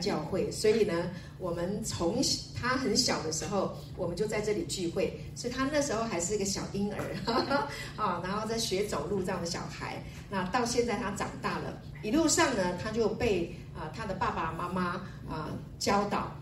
[0.00, 2.20] 教会，所以呢，我们从
[2.60, 6.98] 他很小的时候，我们就在这里聚会，所以他那时候还是一个小婴儿，
[7.96, 10.02] 啊，然后在学走路这样的小孩。
[10.30, 16.32] 那到现在他长大了，一路上呢，他就被啊他的爸爸妈妈啊教导，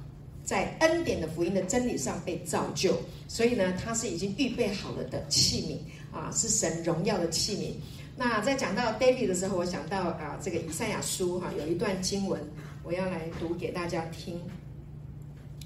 [0.45, 2.97] 在恩典的福音的真理上被造就，
[3.27, 5.77] 所以呢，他是已经预备好了的器皿。
[6.11, 7.71] 啊，是神荣耀的器皿。
[8.17, 12.41] 那在讲到 David 的时候，我想到啊，这个以赛亚书哈、有一段经文，
[12.89, 14.41] 我要来读给大家听。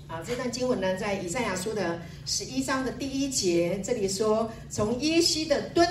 [0.09, 5.87] 啊，这段经文呢，在以赛亚书的十一章的第一节，这里说：从耶西的墩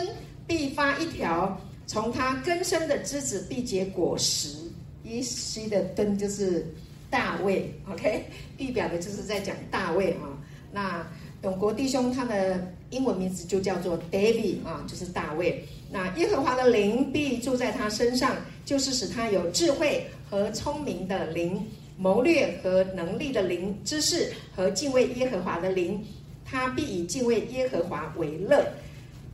[0.45, 4.57] 必发一条，从他根生的枝子必结果实。
[5.05, 6.67] 耶西的墩就是
[7.09, 8.25] 大卫，OK，
[8.59, 10.35] 预表的就是在讲大卫啊。
[10.73, 11.07] 那
[11.43, 15.65] 永国弟兄他的英文名字就叫做 David 啊，就是大卫。
[15.91, 21.61] 那耶和华的灵必住在他身上，就是使他有智慧和聪明的灵，
[21.97, 26.01] 谋略和能力的灵，知识和敬畏耶和华的灵。
[26.45, 28.65] 他必以敬畏耶和华为乐。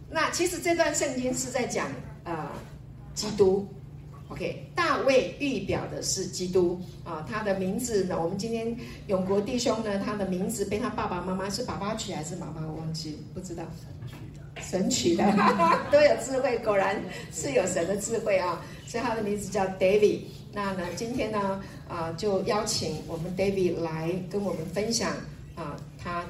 [0.09, 1.89] 那其实这段圣经是在讲
[2.23, 2.47] 呃
[3.13, 3.67] 基督。
[4.29, 8.75] OK，大卫预表的是基督啊，他的名字呢，我们今天
[9.07, 12.61] 永国弟兄呢，他的名字被他爸爸妈妈是爸爸取还是妈妈？
[12.67, 13.63] 我忘记不知道。
[14.61, 15.23] 神取的，
[15.91, 17.01] 都有智慧，果然
[17.33, 18.61] 是有神的智慧啊！
[18.87, 20.21] 所以他的名字叫 David。
[20.53, 25.11] 那呢，今天呢，啊，就邀请我们 David 来跟我们分享
[25.55, 26.25] 啊，他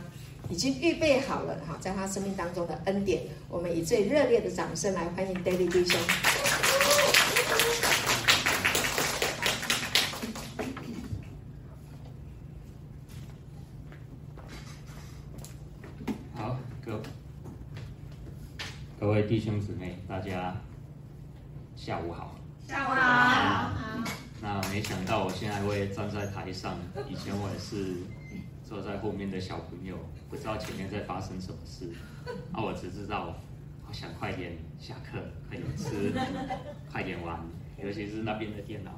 [0.49, 3.21] 已经预备好了哈，在他生命当中的恩典。
[3.49, 5.99] 我们以最热烈的掌声来欢迎 David 弟兄。
[18.99, 20.57] 各位弟兄姊妹，大家
[21.75, 22.33] 下午好。
[22.65, 23.71] 下午好。
[24.41, 26.75] 那没想到我现在会站在台上，
[27.07, 27.93] 以前我也是
[28.63, 29.95] 坐在后面的小朋友，
[30.31, 31.91] 不知道前面在发生什么事。
[32.51, 33.35] 啊，我只知道，
[33.87, 36.11] 我想快点下课，快点吃，
[36.91, 37.39] 快点玩，
[37.79, 38.91] 尤其是那边的电脑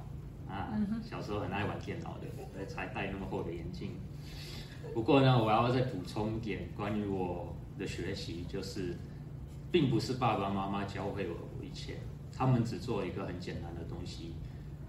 [0.48, 3.92] 啊，小时候很爱玩电脑的，所以才戴那么厚的眼镜。
[4.94, 8.98] 不过呢，我要再补充一点关于我的学习，就是。
[9.72, 11.98] 并不是爸爸妈妈教会我一切，
[12.36, 14.34] 他们只做一个很简单的东西，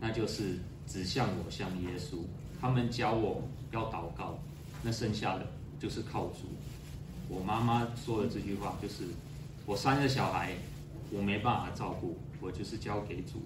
[0.00, 2.18] 那就是指向我，像耶稣。
[2.60, 4.38] 他们教我要祷告，
[4.82, 5.46] 那剩下的
[5.78, 6.48] 就是靠主。
[7.28, 9.04] 我妈妈说的这句话就是：
[9.64, 10.52] 我三个小孩，
[11.10, 13.40] 我没办法照顾，我就是交给主。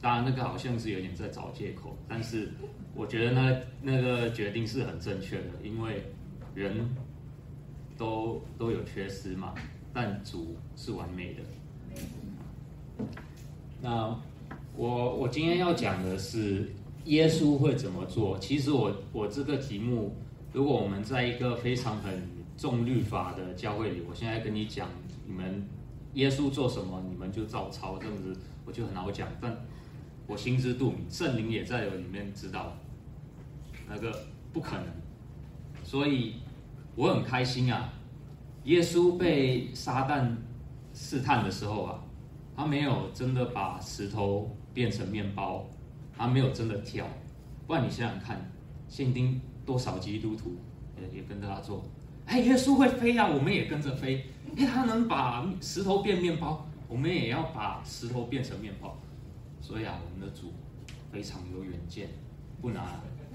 [0.00, 2.52] 当然，那个好像是有点在找借口，但是
[2.94, 6.02] 我觉得那那个决定是很正确的，因为
[6.54, 6.88] 人
[7.96, 9.54] 都都有缺失嘛。
[9.92, 11.40] 但主是完美的。
[13.82, 14.16] 那
[14.76, 16.70] 我我今天要讲的是
[17.06, 18.38] 耶稣会怎么做？
[18.38, 20.14] 其实我我这个题目，
[20.52, 22.22] 如果我们在一个非常很
[22.56, 24.88] 重律法的教会里，我现在跟你讲，
[25.26, 25.66] 你们
[26.14, 28.36] 耶稣做什么，你们就照抄，这样子
[28.66, 29.28] 我就很好讲。
[29.40, 29.56] 但
[30.26, 32.76] 我心知肚明，圣灵也在里面知道，
[33.88, 34.84] 那个不可能。
[35.82, 36.34] 所以
[36.94, 37.92] 我很开心啊。
[38.70, 40.32] 耶稣被撒旦
[40.94, 41.98] 试探的时候啊，
[42.56, 45.68] 他没有真的把石头变成面包，
[46.16, 47.04] 他没有真的跳。
[47.66, 48.48] 不然你想想看，
[48.88, 50.54] 现今多少基督徒
[50.96, 51.84] 也也跟着他做。
[52.26, 54.24] 哎，耶稣会飞啊，我们也跟着飞。
[54.56, 58.96] 哎，他能把石头变面包，我们也要把石头变成面包。
[59.60, 60.52] 所以啊，我们的主
[61.10, 62.08] 非常有远见，
[62.62, 62.84] 不难。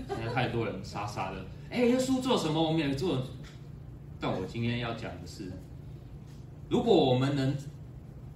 [0.07, 3.21] 现在太多人傻傻的，哎，耶稣做什么，我们也做。
[4.19, 5.51] 但我今天要讲的是，
[6.69, 7.55] 如果我们能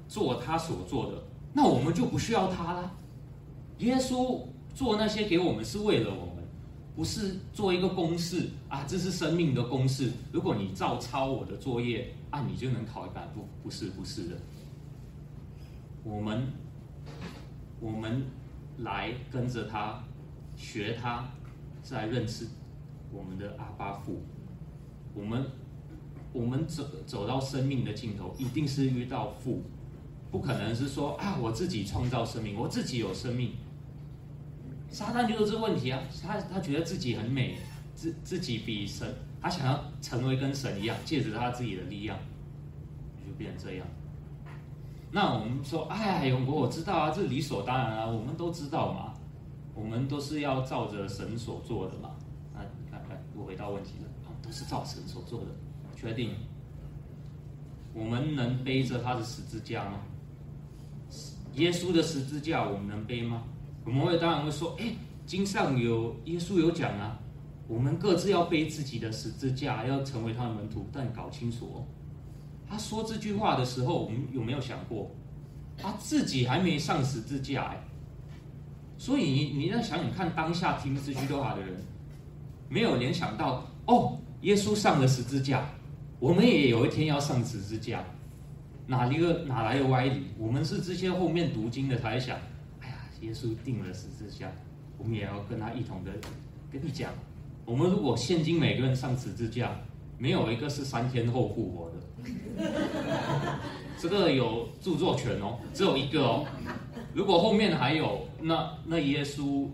[0.07, 1.23] 做他所做的，
[1.53, 2.91] 那我们就不需要他了。
[3.79, 4.41] 耶稣
[4.75, 6.43] 做那些给我们是为了我们，
[6.95, 10.11] 不是做一个公式啊，这是生命的公式。
[10.31, 13.25] 如果你照抄我的作业啊，你就能考一百。
[13.27, 14.35] 不，不是，不是的。
[16.03, 16.47] 我们
[17.79, 18.23] 我们
[18.79, 20.03] 来跟着他
[20.55, 21.25] 学他，
[21.81, 22.45] 在认识
[23.11, 24.21] 我们的阿爸父，
[25.15, 25.45] 我们。
[26.31, 29.63] 我们走走到生命的尽头，一定是遇到父，
[30.29, 33.53] 不可能是说啊，我自己创造生命，我自己有生命。
[34.89, 37.57] 撒旦就是这问题啊，他他觉得自己很美，
[37.95, 39.07] 自自己比神，
[39.41, 42.17] 他想要成为跟神一样，借着他自己的力量，
[43.25, 43.87] 就变成这样。
[45.11, 49.13] 那我们说，哎，永国，我知道啊，这理所当然啊，我们都知道嘛，
[49.73, 52.11] 我们都是要照着神所做的嘛。
[52.53, 52.59] 那
[52.91, 54.09] 看看，我回到问题了，
[54.43, 55.47] 都是照神所做的。
[55.99, 56.31] 确定，
[57.93, 59.99] 我们能背着他的十字架吗？
[61.55, 63.43] 耶稣的十字架我们能背吗？
[63.83, 64.93] 我们会当然会说，哎，
[65.25, 67.19] 经上有耶稣有讲啊，
[67.67, 70.87] 我们各自要背自己的十字架，要成为他的门徒。
[70.93, 71.83] 但搞清楚哦，
[72.65, 75.11] 他说这句话的时候，我们有没有想过，
[75.77, 77.83] 他自己还没上十字架哎？
[78.97, 81.75] 所以你你要想想看，当下听这句话的人，
[82.69, 85.67] 没有联想到哦，耶稣上了十字架，
[86.19, 88.03] 我们也有一天要上十字架。
[88.87, 90.23] 哪一个哪来的歪理？
[90.37, 92.35] 我们是这些后面读经的才想，
[92.81, 94.51] 哎呀，耶稣定了十字架，
[94.97, 96.11] 我们也要跟他一同的
[96.71, 97.11] 跟你讲。
[97.65, 99.79] 我们如果现今每个人上十字架，
[100.17, 103.59] 没有一个是三天后复活的，
[103.99, 106.45] 这个有著作权哦，只有一个哦。
[107.13, 109.67] 如果后面还有，那那耶稣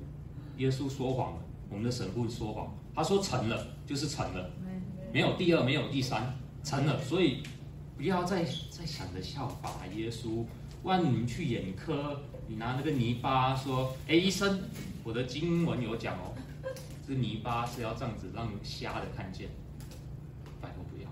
[0.57, 1.39] 耶稣说谎了，
[1.69, 4.51] 我们的神父说谎，他说成了就是成了，
[5.15, 7.41] 没有第二，没有第三，成了，所以。
[7.95, 10.43] 不要再再想着效法耶稣，
[10.83, 14.59] 不然你们去眼科，你拿那个泥巴说：“哎，医生，
[15.01, 16.35] 我的经文有讲哦，
[17.07, 19.47] 这泥巴是要这样子让瞎的看见。”
[20.59, 21.09] 拜托不要。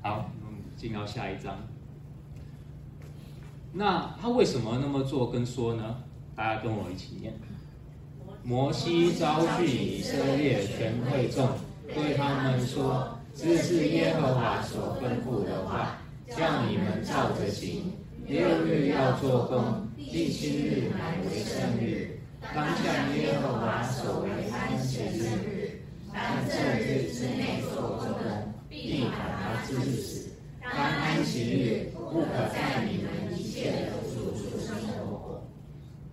[0.00, 1.58] 好，我们进到下一章。
[3.72, 6.04] 那他为什么那么做跟说呢？
[6.36, 7.34] 大家跟我一起念：
[8.44, 11.48] 摩西招聚以色列全会众，
[11.94, 13.14] 对他们说。
[13.34, 17.92] 这是耶和华所吩咐的话，叫你们照着行。
[18.26, 22.18] 六日要做工，第七日乃为圣日，
[22.52, 25.82] 当向耶和华守为安息日。
[26.12, 30.32] 但这日之内做工的，必把他治死。
[30.60, 34.74] 当安息日，不可在你们一切的住处生
[35.06, 35.44] 活。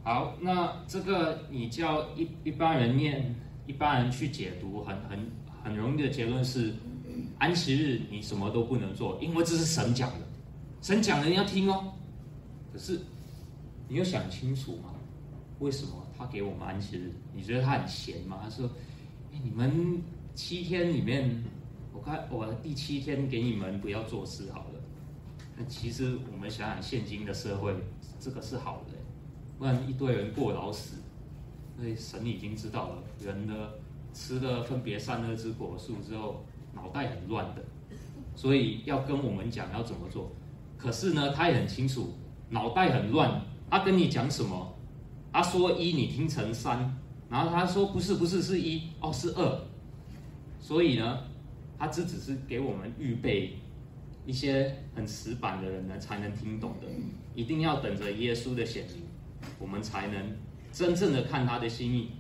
[0.04, 3.34] 好，那这个你叫一一般人念，
[3.66, 5.20] 一般人去解读，很很
[5.66, 6.74] 很容易的结论是。
[7.38, 10.26] 安息日你什么都不能做，因为这是神讲的，
[10.82, 11.94] 神讲的你要听哦。
[12.72, 13.00] 可是
[13.90, 14.94] 你有想清楚吗？
[15.60, 17.12] 为什么他给我们安息日？
[17.34, 18.40] 你觉得他很闲吗？
[18.42, 18.70] 他说：“，
[19.44, 20.02] 你们
[20.34, 21.44] 七天里面，
[21.94, 24.82] 我看我第七天给你们不要做事好了。”
[25.58, 27.76] 那其实我们想想，现今的社会，
[28.20, 28.94] 这个是好的，
[29.58, 30.98] 不然一堆人过劳死。
[31.78, 33.78] 所以神已经知道了，人的
[34.16, 36.44] 吃了分别善恶之果树之后。
[36.74, 37.64] 脑袋很乱的，
[38.36, 40.30] 所以要跟我们讲要怎么做。
[40.78, 42.14] 可是呢，他也很清楚，
[42.50, 43.42] 脑袋很乱。
[43.70, 44.76] 他跟你讲什么？
[45.32, 46.94] 他说一，你听成三，
[47.30, 49.62] 然后他说不是，不是，是一，哦，是二。
[50.60, 51.20] 所以呢，
[51.80, 53.54] 他这只是给我们预备
[54.26, 56.88] 一些很死板的人呢才能听懂的。
[57.34, 59.04] 一定要等着耶稣的显明，
[59.60, 60.36] 我们才能
[60.74, 62.12] 真正的看他的心意。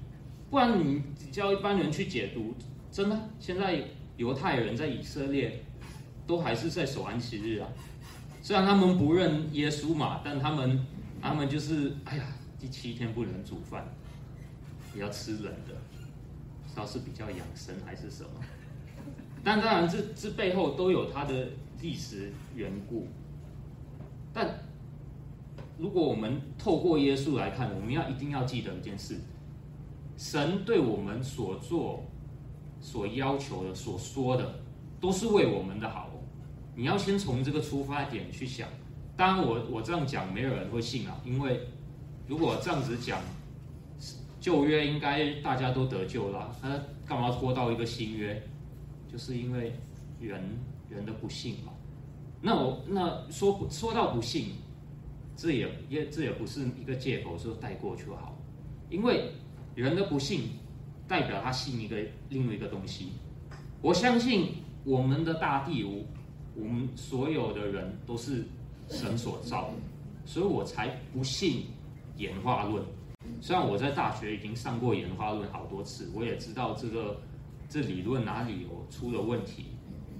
[0.55, 1.03] 不然你
[1.33, 2.55] 叫一般人去解读，
[2.89, 3.83] 真的现在。
[4.15, 5.61] 犹太人在以色列
[6.25, 7.67] 都还是在守安息日啊，
[8.41, 10.79] 虽然他们不认耶稣嘛，但他们
[11.21, 12.23] 他们就是哎呀，
[12.57, 13.85] 第七天不能煮饭，
[14.95, 15.75] 也要吃冷的，
[16.63, 18.29] 不知道是比较养生还是什么。
[19.43, 21.49] 但当然这这背后都有它的
[21.81, 23.09] 历史缘故。
[24.31, 24.59] 但
[25.77, 29.19] 如果我们透过耶稣来看，我们要一定要记得一件事：
[30.17, 32.03] 神对我们所做。
[32.81, 34.59] 所要求的、所说的，
[35.01, 36.11] 都是为我们的好。
[36.75, 38.69] 你要先从这个出发点去想。
[39.17, 41.19] 当然我，我这样讲，没有人会信啊。
[41.25, 41.61] 因为
[42.27, 43.19] 如果这样子讲，
[44.39, 48.39] 旧约应该大家都得救了，那干嘛拖到一个新约？
[49.11, 49.73] 就是因为
[50.19, 51.73] 人人的不信嘛。
[52.39, 54.49] 那我那说说到不信，
[55.35, 58.37] 这也也这也不是一个借口，说带过就好。
[58.91, 59.31] 因为
[59.75, 60.49] 人的不信。
[61.07, 61.97] 代表他信一个
[62.29, 63.09] 另外一个东西，
[63.79, 64.53] 我相信
[64.83, 66.03] 我们的大地，我
[66.55, 68.43] 我们所有的人都是
[68.89, 69.73] 神所造的，
[70.25, 71.65] 所以我才不信
[72.17, 72.83] 演化论。
[73.39, 77.21] 虽然我在大学已经上过演化论好多次，我也知道这个
[77.69, 79.65] 这理论哪里有出了问题，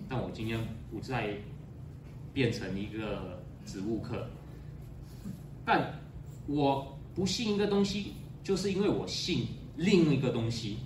[0.07, 0.59] 但我今天
[0.91, 1.35] 不再
[2.31, 4.27] 变成一个植物课。
[5.65, 5.99] 但
[6.45, 8.13] 我不信一个东西，
[8.45, 9.47] 就是因为我信。
[9.77, 10.77] 另一个东西，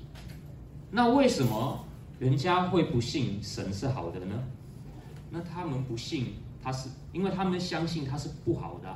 [0.90, 1.86] 那为什么
[2.18, 4.34] 人家会不信神是好的呢？
[5.30, 8.90] 那他们不信他是，因为他们相信他是不好的。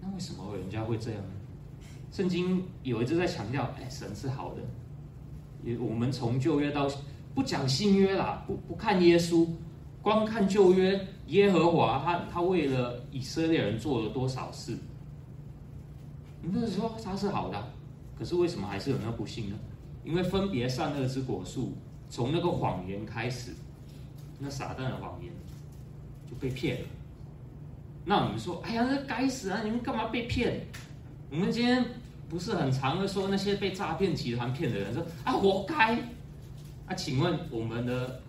[0.00, 1.28] 那为什么人家会这样呢？
[2.10, 4.62] 圣经有一直在强调，哎，神是好的。
[5.62, 6.90] 也我们从旧约到
[7.34, 9.46] 不讲新约啦，不不看耶稣，
[10.00, 14.74] 光看旧约，耶和华他他为了以色列人做了多少事？
[16.42, 17.72] 你不是说他是好的？
[18.18, 19.56] 可是为什么还是有人不信呢？
[20.04, 21.72] 因为分别善恶之果树，
[22.08, 23.52] 从那个谎言开始，
[24.38, 25.32] 那撒旦的谎言
[26.30, 26.86] 就被骗了。
[28.04, 29.62] 那你们说，哎呀，那该死啊！
[29.64, 30.64] 你们干嘛被骗？
[31.28, 31.84] 我们今天
[32.28, 35.98] 不是很常的说那些被诈骗集团骗的人说啊，活该。
[36.86, 38.20] 啊，请问我们的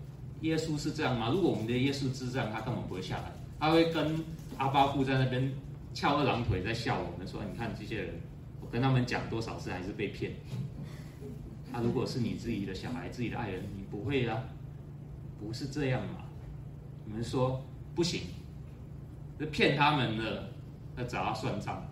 [0.41, 1.29] 耶稣是这样吗？
[1.29, 4.19] 如果我们的耶稣是这样，他根本不会下来，他会跟
[4.57, 5.53] 阿巴父在那边
[5.97, 8.13] 翘二郎腿，在笑我们说：“你看这些人，
[8.61, 10.31] 我跟他们讲多少次还是被骗。”
[11.73, 14.43] 他如果是你自己的小孩、自己的爱人，你不会啊？
[15.39, 16.25] 不是这样嘛？
[17.03, 18.21] 你们说不行，
[19.39, 20.47] 是骗他们的，
[20.97, 21.83] 要找他算账。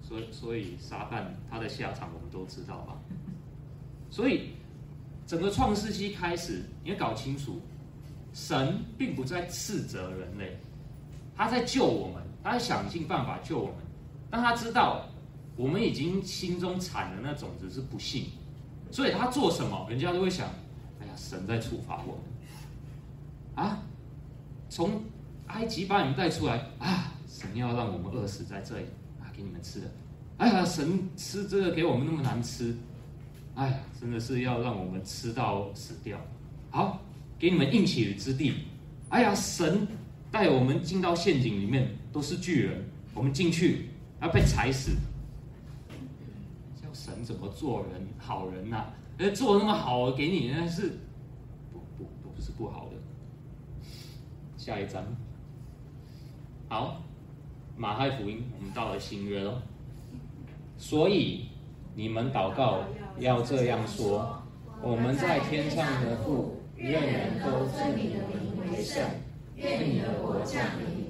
[0.00, 2.96] 所以，所以撒旦他的下场我们都知道吧？
[4.08, 4.50] 所以。
[5.26, 7.60] 整个创世纪开始，你要搞清楚，
[8.32, 10.56] 神并不在斥责人类，
[11.36, 13.74] 他在救我们，他想尽办法救我们。
[14.30, 15.06] 但他知道
[15.56, 18.26] 我们已经心中产的那种子是不幸，
[18.90, 20.46] 所以他做什么，人家都会想：
[21.00, 23.82] 哎呀，神在处罚我们啊！
[24.68, 25.02] 从
[25.48, 28.84] 埃及把你们带出来啊，神要让我们饿死在这里
[29.20, 29.90] 啊，给你们吃的。
[30.38, 32.76] 哎呀，神吃这个给我们那么难吃。
[33.56, 36.18] 哎呀，真的是要让我们吃到死掉。
[36.70, 37.00] 好，
[37.36, 38.54] 给你们应许之地。
[39.08, 39.86] 哎呀，神
[40.30, 43.90] 带我们进到陷阱里面，都是巨人，我们进去
[44.20, 44.92] 要被踩死。
[46.80, 48.06] 叫神怎么做人？
[48.18, 50.98] 好人呐、啊，哎，做那么好给你，那是
[51.72, 52.96] 不不不是不好的。
[54.56, 55.04] 下一章，
[56.68, 57.02] 好，
[57.76, 59.62] 马太福音，我们到了新约了，
[60.76, 61.46] 所以。
[61.92, 62.84] 你们祷告
[63.18, 64.40] 要这样说：
[64.80, 69.02] 我们在天上的父，愿人都尊你的名为圣，
[69.56, 71.09] 愿你的国降临，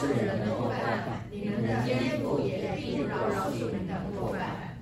[0.00, 4.78] 不饶恕人的过犯，你们的天父也必不饶恕你们的过犯。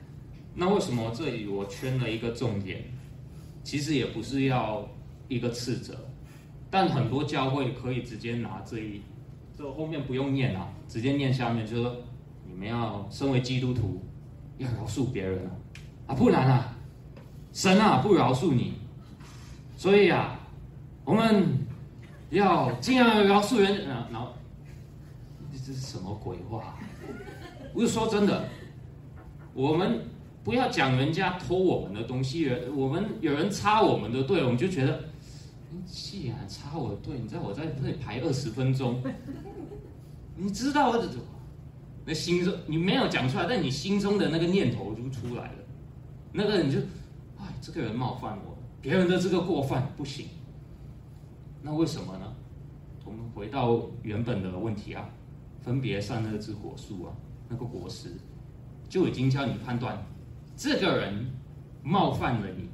[0.54, 2.84] 那为什么这里我圈了一个重点？
[3.64, 4.88] 其实也不是要
[5.26, 5.94] 一个斥责，
[6.70, 9.02] 但很多教会可以直接拿这一。
[9.56, 11.96] 这后面不用念啊，直接念下面，就说
[12.46, 14.00] 你们要身为基督徒，
[14.58, 15.50] 要饶恕别人啊，
[16.06, 16.76] 啊，不然啊，
[17.52, 18.74] 神啊不饶恕你，
[19.76, 20.38] 所以啊，
[21.04, 21.58] 我们
[22.30, 24.32] 要尽量饶恕人啊，然后
[25.68, 26.78] 这是什么鬼话？
[27.74, 28.48] 不是说真的，
[29.52, 30.00] 我们
[30.42, 35.04] 不要讲人家偷我们的东西，我们有人插我们的队，我们就觉得。
[35.84, 39.02] 既然插我的队，你在我在这里排二十分钟，
[40.36, 41.06] 你知道我的
[42.06, 45.58] 那心中你没有讲出来，但你心中的那个念头就出来了。
[46.32, 46.78] 那个你就，
[47.38, 50.28] 哎，这个人冒犯我，别人的这个过犯不行。
[51.60, 52.32] 那为什么呢？
[53.04, 55.06] 我们回到原本的问题啊，
[55.68, 57.12] 分别善恶之果树啊，
[57.46, 58.14] 那个果实
[58.88, 60.02] 就已经叫你判断，
[60.56, 61.30] 这个人
[61.82, 62.70] 冒犯了你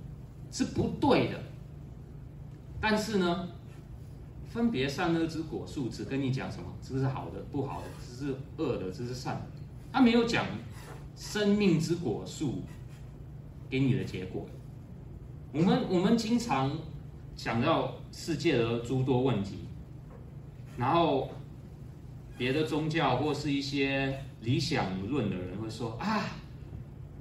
[0.52, 1.42] 是不对的。
[2.80, 3.48] 但是呢，
[4.44, 6.66] 分别善恶之果树只跟你讲什么？
[6.80, 9.46] 这是好的，不好的，这是恶的，这是善的。
[9.92, 10.46] 他没有讲
[11.16, 12.62] 生命之果树
[13.68, 14.46] 给你的结果。
[15.52, 16.78] 我们我们经常
[17.34, 19.64] 讲到世界的诸多问题，
[20.76, 21.28] 然后
[22.36, 26.24] 别的宗教或是一些理想论的人会说啊，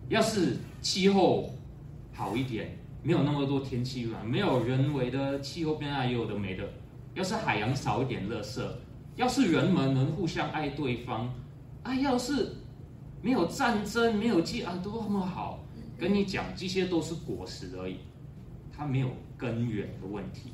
[0.09, 1.53] 要是气候
[2.13, 2.77] 好一点。
[3.05, 6.63] 没有那么多天气污染，没有人为的气候变化，有的没的。
[7.13, 8.65] 要是海洋少一点垃圾，
[9.17, 11.29] 要是人们能互相爱对方，
[11.83, 12.55] 啊，要是
[13.21, 15.59] 没有战争，没有饥啊，多么好！
[15.99, 17.97] 跟你讲，这些都是果实而已，
[18.71, 20.53] 它没有根源的问题，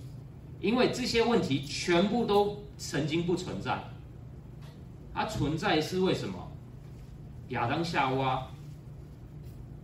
[0.59, 3.79] 因为这些问题全部都曾经不存在。
[5.19, 6.49] 它存在是为什么？
[7.49, 8.47] 亚当夏娃。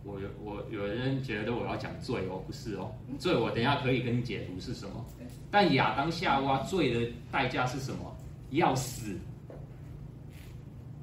[0.02, 5.04] 我有我有人觉得我要讲罪哦，不是哦，罪我等一下可以跟你解读是什么。
[5.50, 8.16] 但亚当夏娃罪的代价是什么？
[8.48, 9.14] 要死，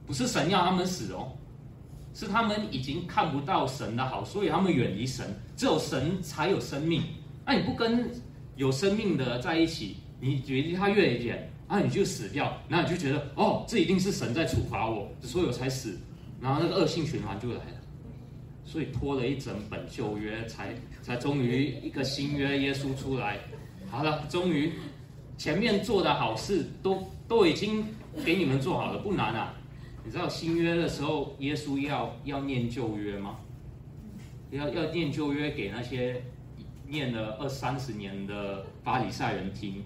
[0.08, 1.32] 不是神要他们死哦，
[2.16, 5.32] 是他们已经看不到神的好，所以他们远离神。
[5.56, 7.04] 只有神才有生命，
[7.46, 8.10] 那你不跟
[8.56, 15.98] 有生命的在一起，你离他越远，啊，你就死掉，然后你就觉得哦，这一定是神在处罚我，所以我才死，
[16.40, 17.82] 然后那个恶性循环就来了。
[18.66, 23.38] 所以拖了一整本旧约才，才终于一个新约耶稣出来。
[23.90, 24.72] 好了，终于
[25.38, 27.86] 前面做的好事都都已经
[28.26, 29.54] 给你们做好了，不难啊。
[30.06, 33.38] 你知道新约的时候，耶稣要要念旧约吗？
[34.52, 36.22] 要要念旧约给那些
[36.88, 39.84] 念了二三十年的法利赛人听，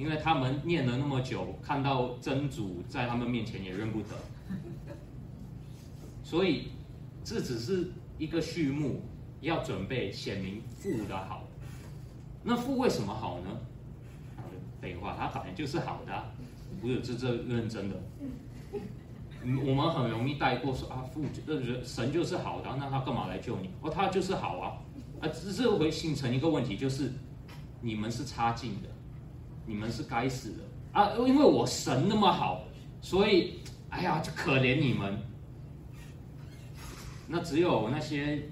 [0.00, 4.16] 因为他们念了那么久，看到真主在他们面前也认不得，
[6.24, 6.68] 所以
[7.22, 9.02] 这只是一个序幕，
[9.42, 11.44] 要准备显明父的好。
[12.42, 13.50] 那父为什么好呢？
[14.80, 16.32] 废话，他本来就是好的，
[16.80, 18.00] 不是这这认真的。
[19.66, 23.68] 我们很容易带过说啊，父就是神就是好的，那他干嘛来救你？
[23.82, 24.78] 哦，他就是好啊，
[25.20, 27.12] 啊，只是会形成一个问题，就是
[27.82, 28.88] 你们是差劲的，
[29.66, 30.58] 你们是该死的
[30.92, 31.12] 啊！
[31.26, 32.64] 因为我神那么好，
[33.00, 35.18] 所以哎呀，就可怜你们。
[37.28, 38.42] 那只有那些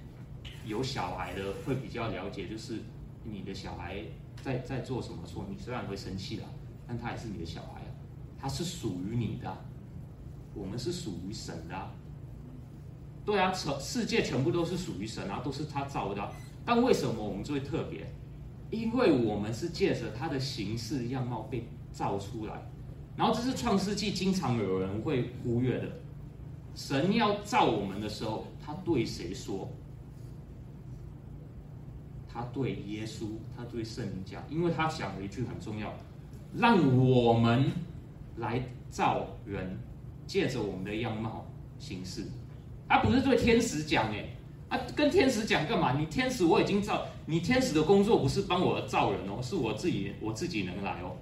[0.64, 2.78] 有小孩的会比较了解，就是
[3.24, 4.02] 你的小孩
[4.42, 6.46] 在在做什么错，你虽然会生气了，
[6.86, 7.90] 但他也是你的小孩啊，
[8.38, 9.64] 他是属于你的。
[10.54, 11.90] 我们是属于神的，
[13.24, 16.32] 对啊，全世界全部都是属于神啊，都是他造的啊。
[16.64, 18.10] 但为什么我们最特别？
[18.70, 22.70] 因为我们是借着他的形式样貌被造出来。
[23.16, 25.88] 然后这是创世纪经常有人会忽略的。
[26.74, 29.68] 神要造我们的时候，他对谁说？
[32.28, 35.92] 他对耶稣，他对圣灵讲，因为他讲了一句很重要：
[36.54, 37.72] 让我们
[38.36, 39.78] 来造人。
[40.26, 41.46] 借着我们的样貌
[41.78, 42.22] 形式，
[42.86, 44.28] 他不是对天使讲哎，
[44.68, 45.98] 啊，跟天使讲干嘛？
[45.98, 51.14] 你天使我已经造，你天使的工作不是帮我造人哦，是我自己我自己能来哦，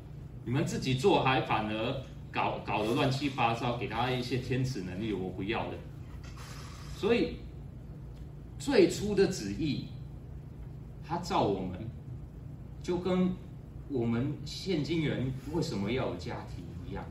[0.45, 5.77] 你们自己做还反而搞搞得乱七八糟，给他一些天使能力，我不要的。
[6.97, 7.39] 所以
[8.57, 9.87] 最初的旨意，
[11.05, 11.91] 他造我们，
[12.85, 13.33] 就跟
[13.89, 17.05] 我们现今人为什么要有家庭一样。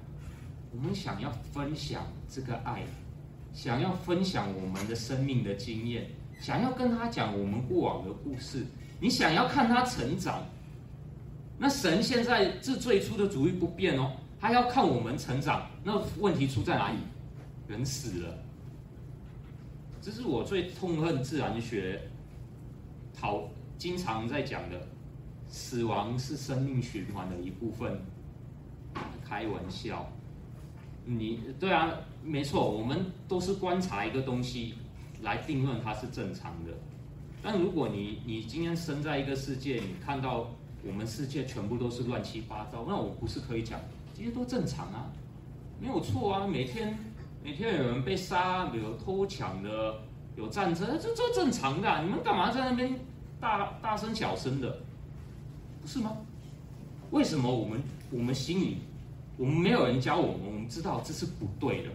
[0.71, 2.81] 我们想要分享这个爱，
[3.51, 6.07] 想要分享我们的生命的经验，
[6.39, 8.65] 想要跟他讲我们过往的故事。
[9.05, 10.43] 你想要看他成长，
[11.59, 15.69] 那神现在这最初的主意不变哦，他要看我们成长。
[15.83, 16.97] 那问题出在哪里？
[17.67, 18.35] 人死了，
[20.01, 22.01] 这是我最痛恨自然学
[23.13, 24.87] 讨经常在讲的，
[25.49, 28.01] 死亡是生命循环的一部分。
[29.23, 30.11] 开玩笑。
[31.05, 31.91] 你对啊，
[32.23, 34.73] 没错，我们都是观察一个东西
[35.21, 36.71] 来定论它是正常的。
[37.45, 40.49] 但如果你你今天生在一个世界，你看到
[40.83, 43.79] 我们世界全部都是乱七八糟，那我不是可以讲
[44.15, 45.13] 这些都正常啊？
[45.79, 46.97] 没有错啊，每天
[47.43, 49.95] 每天有人被杀，有偷抢的，
[50.35, 52.01] 有战争，这这正常的。
[52.03, 52.99] 你们干嘛在那边
[53.39, 54.79] 大大声小声的？
[55.83, 56.17] 不是吗？
[57.11, 57.79] 为什么我们
[58.09, 58.77] 我们心里？
[59.37, 61.89] 我们没有人教我们，我们知道这是不对的，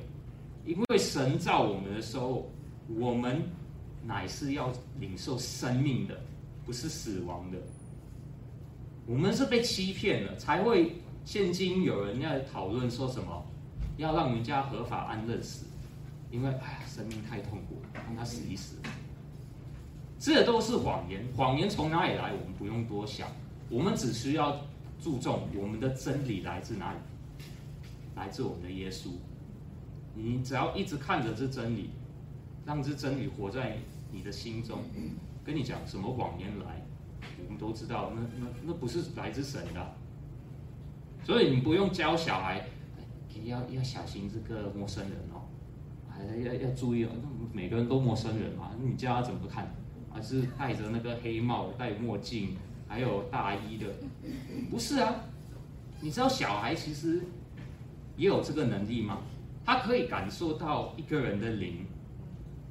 [0.65, 2.49] 因为神造我们的时候，
[3.01, 3.43] 我们
[4.05, 6.19] 乃是要领受生命的，
[6.65, 7.59] 不是死亡的。
[9.07, 13.45] 我们是被欺骗了，才会现今有人要讨论说什么，
[13.97, 15.67] 要让人家合法安乐死，
[16.31, 18.77] 因为哎呀，生命太痛苦了，让他死一死。
[20.19, 22.33] 这都是谎言，谎言从哪里来？
[22.33, 23.27] 我们不用多想，
[23.69, 24.61] 我们只需要
[25.01, 26.99] 注重我们的真理来自哪里。
[28.17, 29.09] 来自我们的耶稣，
[30.15, 31.89] 你只要一直看着这真理，
[32.67, 33.79] 让这真理活在
[34.12, 34.79] 你的心中。
[35.42, 36.85] 跟你讲什么谎言来，
[37.44, 39.94] 我们都知道，那那那不是来自神的。
[41.25, 42.68] 所以你不用教小孩，
[43.44, 45.49] 要要小心这个陌生人哦，
[46.09, 47.11] 还要要注意哦。
[47.23, 49.75] 那每个人都陌生人嘛，你教他怎么看？
[50.12, 53.87] 还是戴着那个黑帽、戴墨镜，还有大衣的？
[54.70, 55.14] 不是啊，
[56.01, 57.23] 你知道小孩其实。
[58.16, 59.23] 也有这个能力吗？
[59.64, 61.87] 他可以感受到一个人的灵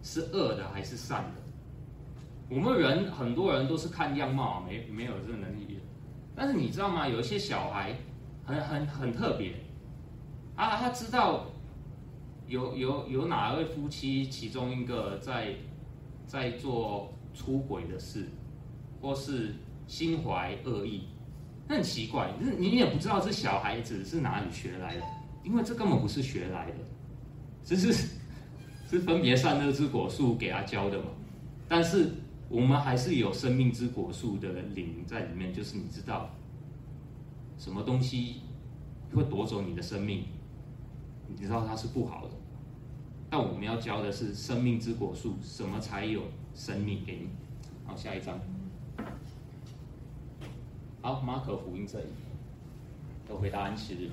[0.01, 1.41] 是恶的还是善的。
[2.49, 5.79] 我们人很多人都是看样貌，没没有这个能力。
[6.35, 7.07] 但是你知道吗？
[7.07, 7.95] 有一些小孩
[8.45, 9.53] 很很很特别
[10.55, 11.45] 啊，他知道
[12.47, 15.53] 有有有哪位夫妻其中一个在
[16.25, 18.25] 在做出轨的事，
[19.01, 19.53] 或是
[19.85, 21.03] 心怀恶意，
[21.67, 25.03] 那很奇怪，你你也不知道这小孩子是哪里学来的。
[25.43, 26.77] 因为这根本不是学来的，
[27.63, 28.18] 只是
[28.89, 31.05] 是分别善恶之果树给他教的嘛。
[31.67, 32.11] 但是
[32.49, 36.31] 我们还是有生命之果树的灵在里面，就是你知道
[37.59, 38.37] 什么东西
[39.13, 40.23] 会夺走你的生命，
[41.27, 42.31] 你知道它是不好的。
[43.29, 46.23] 但我们要教的是生命之果树，什么才有
[46.55, 47.27] 生命给你？
[47.85, 48.39] 好，下一章。
[51.01, 52.07] 好，马可福音这里，
[53.27, 54.09] 都回答安息日。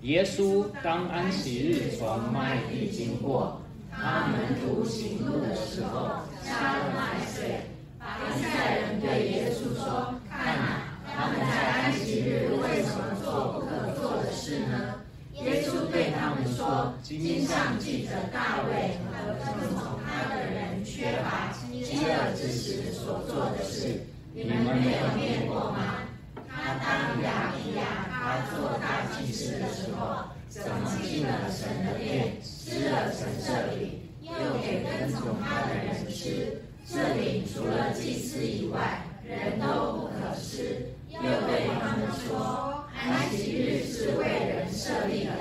[0.00, 3.60] 耶稣当安息日从麦地经过，
[4.00, 7.60] 他门徒行路的时候，杀了麦穗。
[7.98, 14.94] 法利赛人对耶稣说：“看哪，他们在安息日为什么做不可做的事呢？”
[15.42, 24.00] 耶稣对他们说：“经上记着大卫和跟从他的人缺乏饥饿之时所做的事，
[24.32, 25.98] 你们没有念过吗？”
[26.48, 32.32] 他当亚比亚他做大祭司的时候，怎么进了神的殿，
[32.66, 36.60] 吃了神这里，又给跟从他的人吃？
[36.84, 40.84] 这里除了祭司以外，人都不可吃。
[41.08, 45.32] 又对他们说：安息日是为人设立的，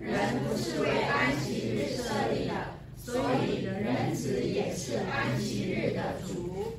[0.00, 2.52] 人不是为安息日设立的，
[2.96, 3.14] 所
[3.46, 6.74] 以人子也是安息日的主。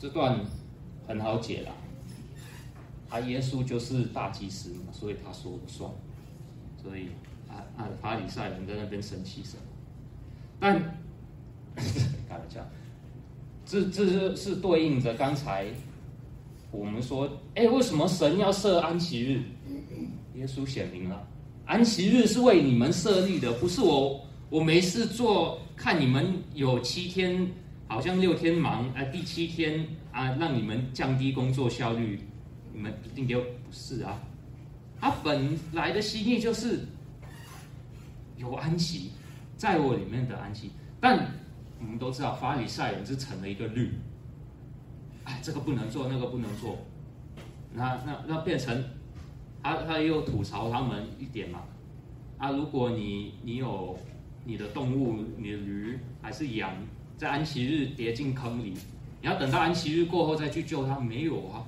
[0.00, 0.40] 这段
[1.06, 1.72] 很好解了。
[3.08, 5.88] 啊，耶稣就是大祭司嘛，所以他说了算。
[6.82, 7.10] 所以
[7.50, 9.62] 啊啊，法利赛人在那边生气什么？
[10.58, 10.74] 但
[12.28, 12.60] 开玩笑，
[13.66, 15.66] 这这是是对应着刚才
[16.70, 19.42] 我们说，哎，为什么神要设安息日？
[20.36, 21.26] 耶稣显明了，
[21.66, 27.46] 安息日是为你们设立的，不是我我没事做，看你们有七天，
[27.88, 32.20] 好像六天忙，啊，第七天啊，让你们降低工作效率。
[32.72, 34.22] 你们一定就不是啊！
[35.00, 36.86] 他本来的心意就是
[38.40, 39.12] 有安息，
[39.56, 40.70] 在我里面的安息。
[40.98, 41.26] 但
[41.78, 43.92] 我们都知道，法利赛人是成了一个律，
[45.24, 46.78] 哎，这个不能做，那个不能做，
[47.74, 48.82] 那那那变成
[49.62, 51.60] 他他又吐槽他们一点嘛。
[52.38, 53.98] 啊，如果你你有
[54.44, 56.72] 你的动物，你的驴还是羊，
[57.18, 58.72] 在安息日跌进坑里，
[59.20, 61.64] 你要等到安息日过后再去救它，没有啊？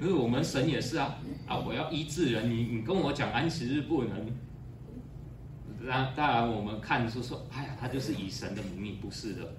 [0.00, 4.26] 因为我们神也是啊，啊，我要医治人，你你跟我讲安息日不能，
[5.86, 9.54] 然当然我们看说说，哎呀，他就是以神的名义，不是的，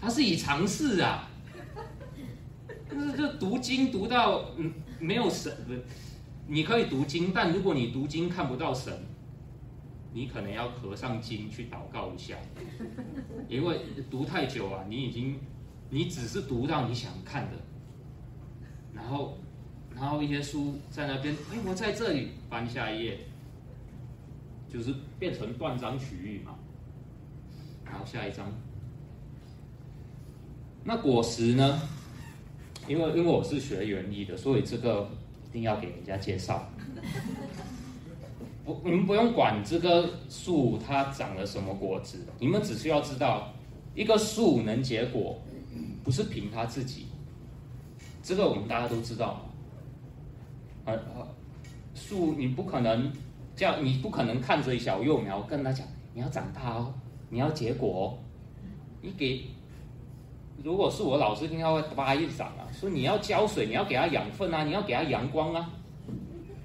[0.00, 1.28] 他是以尝试啊，
[2.90, 5.52] 就是就读经读到嗯没有神，
[6.46, 8.92] 你可以读经，但如果你读经看不到神，
[10.12, 12.36] 你可能要合上经去祷告一下，
[13.48, 15.38] 因为读太久啊，你已经
[15.88, 17.56] 你只是读到你想看的。
[18.92, 19.38] 然后，
[19.94, 23.18] 然后耶稣在那边，哎，我在这里翻下一页，
[24.72, 26.54] 就是变成断章取义嘛。
[27.84, 28.50] 然后下一章，
[30.82, 31.82] 那果实呢？
[32.88, 35.08] 因为因为我是学园艺的，所以这个
[35.48, 36.68] 一定要给人家介绍。
[38.64, 43.52] 不，你们不用管这个树它长了什么果子，你们只需要知道，
[43.94, 45.40] 一个树能结果，
[46.02, 47.06] 不是凭它自己。
[48.22, 49.48] 这个我们大家都知道，
[50.84, 51.28] 啊啊，
[51.94, 53.12] 树你不可能
[53.54, 56.92] 叫你不可能看着小幼苗跟他讲，你要长大哦，
[57.28, 58.18] 你要结果哦，
[59.00, 59.44] 你给，
[60.62, 65.70] 如果是我老师，应该会叭一掌啊，说你要浇水，你要给他养分啊，你要给他阳光啊，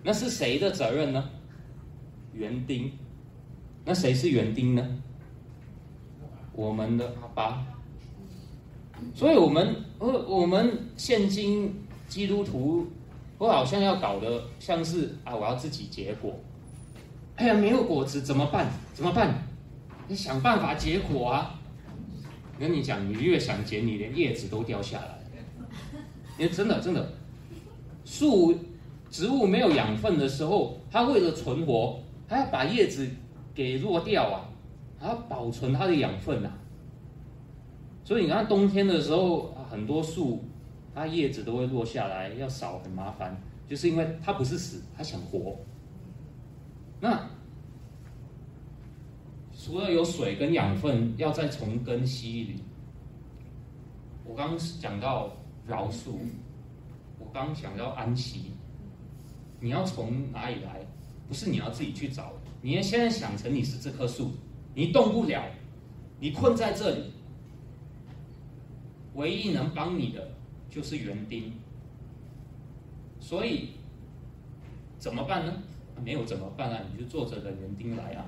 [0.04, 1.30] 那是谁的责任呢？
[2.34, 2.92] 园丁，
[3.84, 5.02] 那谁是园丁呢？
[6.54, 7.66] 我们的好吧。
[9.14, 11.74] 所以，我们呃，我们现今
[12.08, 12.88] 基督徒，
[13.38, 16.34] 我好像要搞得像是啊，我要自己结果。
[17.38, 18.68] 哎呀，没有果子怎么办？
[18.94, 19.34] 怎么办？
[20.08, 21.60] 你想办法结果啊！
[22.60, 25.20] 跟你讲，你越想结，你连叶子都掉下来。
[26.40, 27.14] 你真的真的，
[28.04, 28.56] 树
[29.12, 33.08] 植物没有养分的时候，它为了存活，它要把叶子
[33.54, 34.50] 给落掉啊，
[35.00, 36.58] 还要保存它的养分呐、啊。
[38.04, 40.44] 所以你看冬天的时候，很多树
[40.96, 45.56] 它叶子都会落下来，要扫很麻烦，就是因为它不是死，它想活。
[47.00, 47.30] 那
[49.54, 52.60] 除了有水跟养分，要再从根吸引。
[54.24, 55.32] 我刚刚讲到
[55.66, 56.18] 饶恕，
[57.20, 58.52] 我刚讲到安息，
[59.60, 60.86] 你要从哪里来？
[61.28, 62.32] 不是你要自己去找，
[62.62, 64.32] 你要现在想成你是这棵树，
[64.74, 65.44] 你动不了，
[66.20, 67.12] 你困在这里。
[69.16, 70.32] 唯一能帮你的
[70.70, 71.52] 就是园丁，
[73.20, 73.70] 所以
[75.00, 75.62] 怎么办呢？
[76.04, 76.82] 没有怎么办啊？
[76.92, 78.26] 你就坐着的园丁来啊。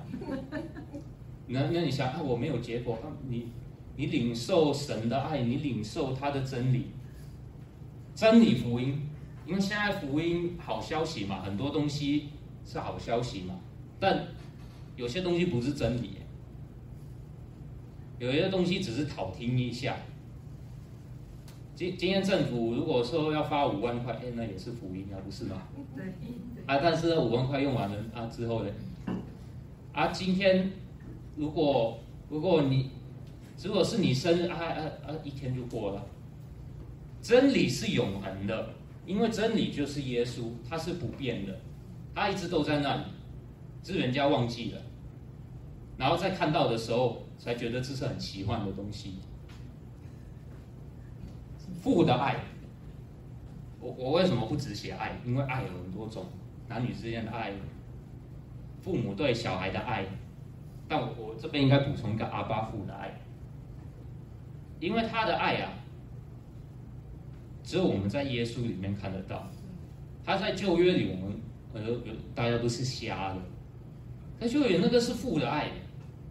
[1.46, 3.48] 那那你想啊，我没有结果啊，你
[3.96, 6.86] 你领受神的爱，你领受他的真理，
[8.14, 9.00] 真理福音，
[9.46, 12.28] 因为现在福音好消息嘛，很多东西
[12.64, 13.56] 是好消息嘛，
[13.98, 14.28] 但
[14.96, 16.18] 有些东西不是真理，
[18.18, 19.96] 有些东西只是讨听一下。
[21.74, 25.62] 今今天政府如果说要发五万块，哎，那也是福音啊，不是吗？
[25.96, 26.04] 对。
[26.66, 28.70] 啊，但是五万块用完了啊之后呢？
[29.92, 30.70] 啊，今天
[31.36, 32.90] 如果如果你
[33.62, 36.06] 如果是你生日，啊啊啊，一天就过了。
[37.20, 38.70] 真理是永恒的，
[39.04, 41.58] 因为真理就是耶稣，他是不变的，
[42.14, 43.02] 他一直都在那里，
[43.82, 44.80] 只是人家忘记了，
[45.98, 49.16] 然后再看到的时候才觉得这是很奇幻的东西。
[51.82, 52.36] 父的爱，
[53.80, 55.18] 我我为什么不只写爱？
[55.26, 56.24] 因为爱有很多种，
[56.70, 57.52] 男女之间的爱，
[58.80, 60.06] 父母对小孩的爱，
[60.88, 63.12] 但我我这边应该补充一个阿爸父的爱，
[64.78, 65.72] 因为他的爱啊。
[67.64, 69.48] 只有我们在耶稣里面看得到，
[70.24, 71.40] 他在旧约里，我们
[71.74, 72.00] 呃
[72.34, 73.36] 大家都是瞎的，
[74.40, 75.70] 在旧约那个是父的爱，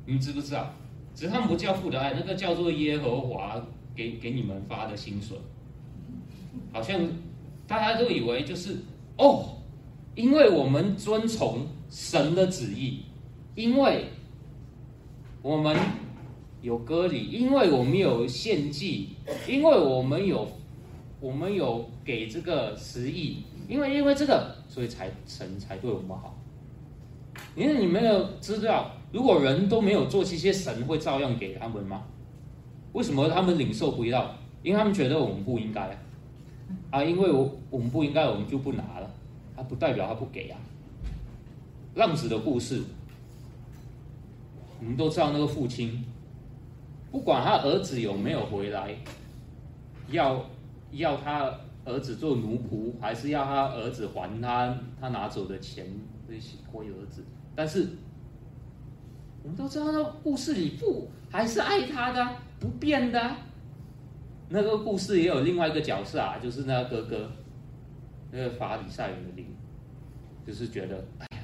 [0.05, 0.71] 你们知不知道？
[1.15, 3.61] 只是他们不叫父的爱，那个叫做耶和华
[3.93, 5.37] 给给你们发的薪水，
[6.71, 6.99] 好像
[7.67, 8.77] 大家都以为就是
[9.17, 9.58] 哦，
[10.19, 13.03] 因为我们遵从神的旨意，
[13.55, 14.03] 因为
[15.41, 15.73] 我们
[16.61, 19.11] 有割礼，因为我们有献祭，
[19.47, 20.45] 因为我们有。
[21.21, 26.33] 我们有给这个十亿，因为因为这个，所以才神才对我们好。
[27.57, 32.03] 因为你没有知道，如果人都没有做这些，神会照样给他们吗？
[32.93, 34.33] 为什么他们领受不到？
[34.63, 35.97] 因为他们觉得我们不应该
[36.89, 39.11] 啊，因为我我们不应该，我们就不拿了。
[39.59, 40.57] 他不代表他不给啊。
[41.95, 42.81] 浪子的故事，
[44.79, 46.03] 我们都知道那个父亲，
[47.11, 48.95] 不管他儿子有没有回来，
[50.11, 50.43] 要。
[50.93, 51.53] 要他
[51.85, 55.85] 儿子做奴仆，还是要他儿子还他他拿走的钱
[56.27, 57.23] 这些归儿子？
[57.55, 57.87] 但是
[59.43, 62.27] 我们都知道，那故事里父还是爱他的，
[62.59, 63.35] 不变的。
[64.49, 67.31] 那个故事也有另外一个角色啊，就是那个哥哥，
[68.31, 69.45] 那个法理赛人的灵，
[70.45, 71.43] 就是觉得，哎呀，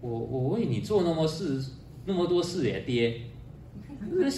[0.00, 1.62] 我我为你做那么事
[2.04, 3.20] 那么多事也爹，
[4.18, 4.30] 这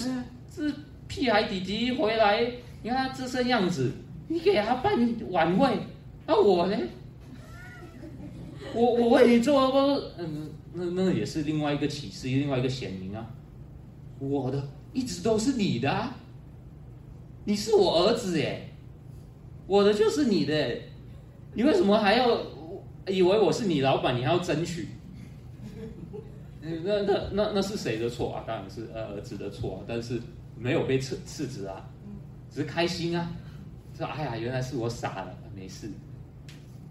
[0.55, 0.75] 这
[1.07, 2.51] 屁孩弟弟回来。
[2.83, 3.93] 你看他这身样子，
[4.27, 5.81] 你给他办晚会，
[6.27, 6.77] 那、啊、我呢？
[8.73, 9.77] 我我为你做不？
[10.17, 13.29] 嗯，那那也是另外一个启示，另外一个显明啊。
[14.19, 16.17] 我的一直都是你的，啊，
[17.45, 18.70] 你是我儿子耶，
[19.71, 20.77] 我的就是你的，
[21.55, 22.41] 你为什么还要
[23.07, 24.17] 以为我是你老板？
[24.17, 24.89] 你还要争取？
[26.61, 28.43] 那那那那是谁的错啊？
[28.45, 30.21] 当然是呃儿子的错，啊，但是
[30.59, 31.89] 没有被斥斥责啊。
[32.51, 33.31] 只是开心啊，
[33.97, 35.89] 说哎呀，原来是我傻了，没事。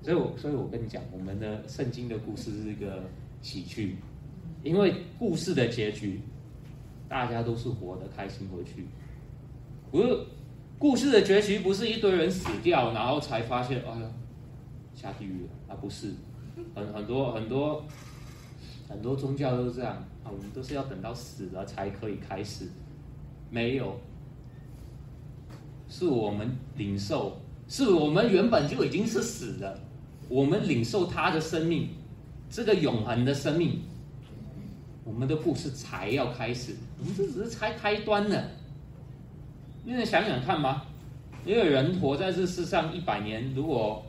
[0.01, 3.03] 所以我，所以我跟你讲，我们的圣经的故事是一个
[3.41, 3.97] 喜剧，
[4.63, 6.21] 因为故事的结局，
[7.09, 8.85] 大家都是活得开心回去。
[9.91, 10.17] 不是，
[10.79, 14.09] 故事的结局不是一堆人死掉，然后才发现，哎呀，
[14.95, 15.49] 下地狱了。
[15.67, 16.13] 啊，不是，
[16.73, 17.85] 很很多很多
[18.87, 22.69] 很多宗教都是这样啊，我们都是要等到死了才可以开始，
[23.49, 23.99] 没有。
[25.89, 29.77] 是我们领受，是我们原本就已经是死的，
[30.29, 31.89] 我们领受他的生命，
[32.49, 33.81] 这个永恒的生命，
[35.03, 38.41] 我们的故事才要开始，我们这只是才开端呢。
[39.83, 40.83] 你能想想看吗？
[41.45, 44.05] 一个人活在这世上一百年，如果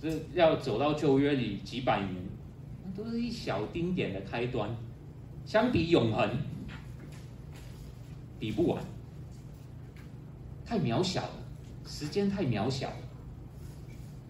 [0.00, 2.14] 是要走到旧约里几百年，
[2.84, 4.68] 那都是一小丁点的开端，
[5.44, 6.30] 相比永恒，
[8.38, 8.82] 比不完。
[10.66, 11.42] 太渺小了，
[11.86, 12.96] 时间太渺小了，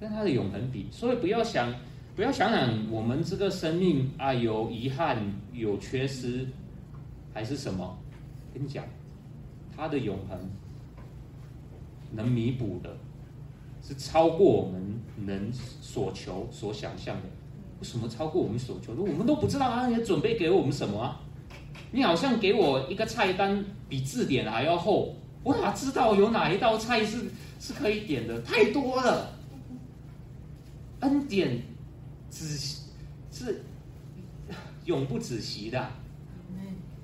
[0.00, 1.74] 跟他的永恒比，所以不要想，
[2.14, 5.18] 不要想想我们这个生命啊有遗憾、
[5.52, 6.46] 有缺失，
[7.32, 7.98] 还是什么？
[8.52, 8.84] 跟你讲，
[9.76, 10.38] 他的永恒
[12.14, 12.96] 能弥补的，
[13.82, 17.22] 是超过我们能所求、所想象的。
[17.80, 18.94] 为什么超过我们所求？
[18.94, 21.20] 我们都不知道他也准备给我们什么啊？
[21.90, 25.14] 你好像给我一个菜单，比字典还要厚。
[25.42, 28.40] 我哪知道有哪一道菜是是可以点的？
[28.42, 29.30] 太多了。
[31.00, 31.60] 恩典
[32.30, 33.62] 只是
[34.86, 35.90] 永不止息的，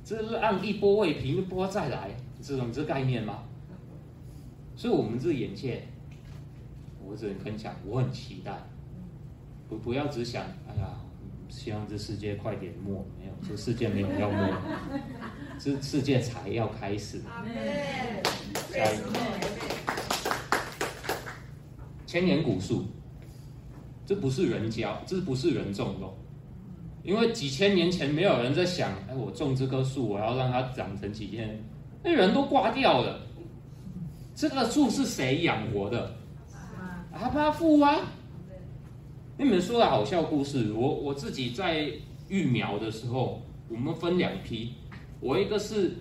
[0.02, 3.42] 这是按一波未平一波再来，这种这概念吗？
[4.80, 5.82] 所以，我们这眼界，
[7.04, 8.50] 我只能跟你讲，我很期待。
[9.68, 10.98] 不不要只想，哎呀，
[11.50, 12.88] 希望这世界快点没，
[13.18, 14.50] 没有，这世界没有要没。
[15.60, 17.20] 这世界才要开始。
[18.72, 19.10] 下一个，
[22.06, 22.86] 千年古树，
[24.06, 26.08] 这不是人教，这不是人种的，
[27.02, 31.62] 因为几千年前没有人在想，哎，我种这棵树，我要让它长成几天，
[32.02, 33.26] 那人都挂掉了。
[34.40, 36.16] 这个树是谁养活的？
[37.12, 38.00] 阿爸父啊。
[39.36, 41.90] 你们说的好笑故事，我我自己在
[42.28, 44.72] 育苗的时候，我们分两批，
[45.20, 45.94] 我一个是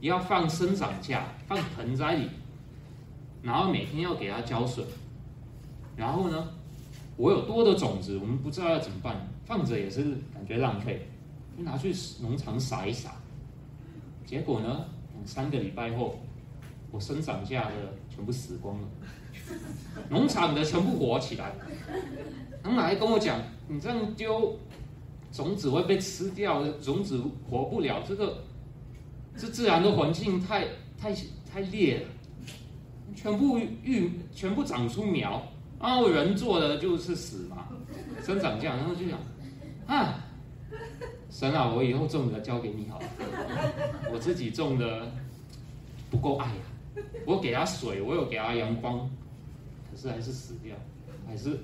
[0.00, 2.30] 要放生长架，放盆栽里，
[3.42, 4.82] 然后每天要给它浇水，
[5.96, 6.48] 然后呢，
[7.18, 11.06] 我有多的种子，我们不知道要怎么办，放着也是感觉浪费，
[11.54, 13.10] 就拿去农场撒一撒，
[14.24, 14.86] 结果呢，
[15.26, 16.18] 三个礼拜后，
[16.96, 18.88] 我生长下的全部死光了，
[20.08, 21.52] 农场的全部活起来。
[22.62, 24.58] 他们还跟我讲，你这样丢
[25.30, 28.02] 种子会被吃掉，种子活不了。
[28.08, 28.42] 这个
[29.36, 30.64] 这自然的环境太
[30.98, 31.14] 太
[31.52, 32.08] 太烈了，
[33.14, 35.42] 全部育全部长出苗，
[35.78, 37.68] 然后人做的就是死嘛，
[38.24, 39.18] 生长这样，然后就讲
[39.86, 40.24] 啊，
[41.30, 43.06] 神啊，我以后种的交给你好了，
[44.10, 45.06] 我自己种的
[46.10, 46.66] 不够爱啊，
[47.26, 49.08] 我给他水，我有给他阳光，
[49.90, 50.74] 可是还是死掉，
[51.26, 51.60] 还是。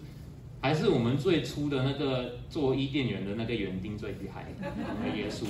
[0.65, 5.45] 还是我们最初的那个做伊甸园的那个园丁最厉害，我们耶稣。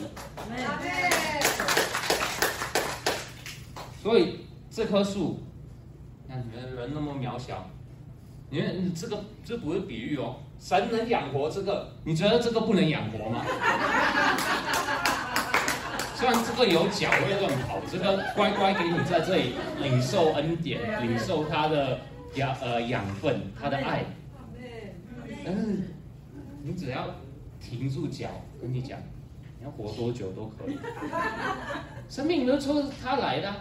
[4.03, 4.39] 所以
[4.71, 5.43] 这棵树，
[6.27, 7.69] 看你们人那么渺小，
[8.49, 13.45] 你看这个这不是比喻哦，神能养活这个，你觉得这个不能养活吗？
[16.23, 21.99] 虽然这个有脚会乱跑，这个乖乖给你在这里领受恩典，领受他的
[22.37, 24.05] 养呃养分，他的爱。
[25.45, 25.81] 但是
[26.63, 27.09] 你只要
[27.61, 28.29] 停住脚，
[28.61, 29.01] 跟你讲，
[29.59, 30.79] 你要活多久都可以。
[32.09, 33.53] 生命的时候是他来的，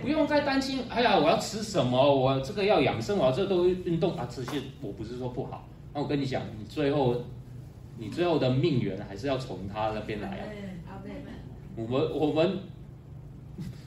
[0.00, 0.84] 不用再担心。
[0.88, 2.16] 哎呀，我要吃什么？
[2.16, 4.26] 我这个要养生，我要这都运动啊。
[4.30, 5.68] 这些我不是说不好。
[5.92, 7.16] 那我跟你讲，你最后
[7.98, 10.44] 你最后的命源还是要从他那边来啊。
[11.76, 12.58] 我们我们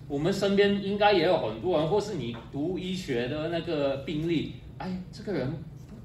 [0.07, 4.55] 我们身边应该也有很多人，或是你读医学的那个病例。
[4.77, 5.53] 哎，这个人。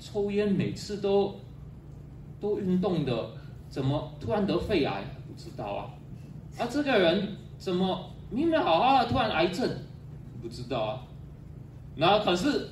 [0.02, 1.38] 抽烟每次都
[2.40, 3.32] 都运动的，
[3.68, 5.04] 怎么突然得肺癌？
[5.28, 5.90] 不知道啊。
[6.58, 9.68] 啊，这个人怎么明明好好的，突然癌症？
[10.40, 11.02] 不知道啊。
[11.96, 12.68] 然后可是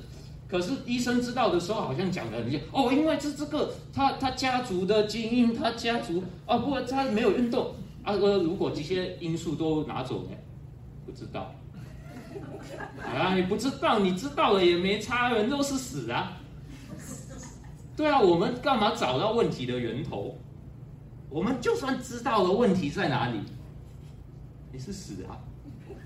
[0.47, 8.13] 可是医生知道的时候，好像讲的很像哦，因为这这个他他家族的基因，他家族啊，不过他没有运动啊。
[8.13, 10.29] 呃，如果这些因素都拿走呢？
[11.05, 11.53] 不知道。
[13.03, 16.37] 啊，你不知道，你知道了也没差，人都是死啊。
[17.95, 20.37] 对啊，我们干嘛找到问题的源头？
[21.29, 23.39] 我们就算知道了问题在哪里，
[24.71, 25.37] 你是死啊！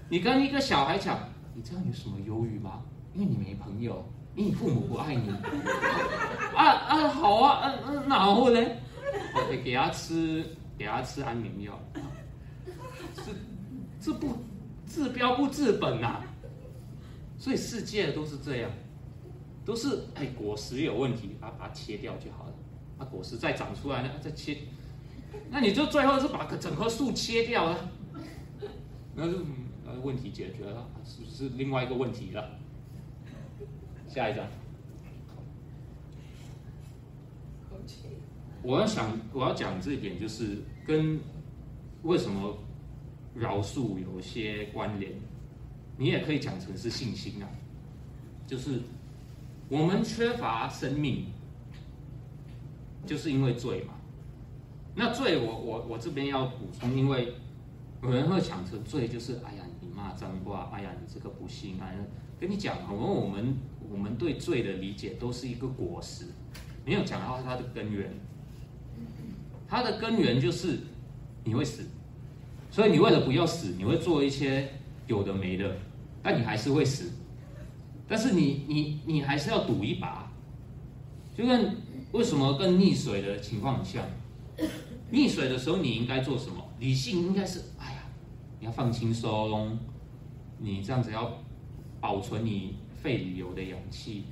[0.10, 1.20] 你跟一个小孩讲，
[1.54, 2.82] 你这样有什么忧郁吗？
[3.14, 4.04] 因为你没朋友，
[4.36, 5.30] 因为你父母不爱你。
[6.56, 8.60] 啊啊，好啊，嗯、啊、嗯，然后呢？
[9.36, 10.44] 我给他吃，
[10.78, 11.80] 给他吃安眠药。
[13.16, 13.22] 这
[14.00, 14.38] 这不
[14.88, 16.26] 治标不治本呐、啊！
[17.38, 18.72] 所以世界都是这样。
[19.66, 22.54] 都是哎，果实有问题，把把它切掉就好了。
[22.98, 24.58] 啊，果实再长出来呢，再切，
[25.50, 27.90] 那你就最后是把整棵树切掉了，
[29.16, 29.38] 那就
[29.86, 32.60] 呃问题解决了，是不是另外一个问题了？
[34.08, 34.46] 下一张。
[38.64, 41.20] 我要想我要讲这一点，就是跟
[42.02, 42.58] 为什么
[43.36, 45.12] 饶恕有些关联，
[45.98, 47.48] 你也可以讲成是信心啊，
[48.48, 48.82] 就是。
[49.70, 51.28] 我们缺乏生命，
[53.08, 53.94] 就是因为罪嘛。
[54.94, 57.34] 那罪我，我我这边要补充，因为
[58.04, 61.90] 有人会想成罪就是，哎呀，你骂脏话，哎呀，你这个不信啊。
[62.40, 63.58] 跟你讲，我们我们
[63.90, 66.26] 我们对罪的理解都是一个果实，
[66.86, 68.14] 没有讲到它的根源。
[69.68, 70.80] 它的根源就是
[71.44, 71.84] 你会死，
[72.70, 74.70] 所以你为了不要死，你会做一些
[75.08, 75.76] 有的没的，
[76.22, 77.12] 但你还是会死。
[78.08, 80.32] 但是你你你还是要赌一把，
[81.36, 81.76] 就跟
[82.12, 84.04] 为什么跟溺水的情况很像？
[85.12, 86.64] 溺水的时候你应该做什么？
[86.80, 88.04] 理性应该是，哎呀，
[88.60, 89.78] 你要放轻松，
[90.60, 91.40] 你这样子要
[92.02, 94.26] 保存你肺里有的氧气。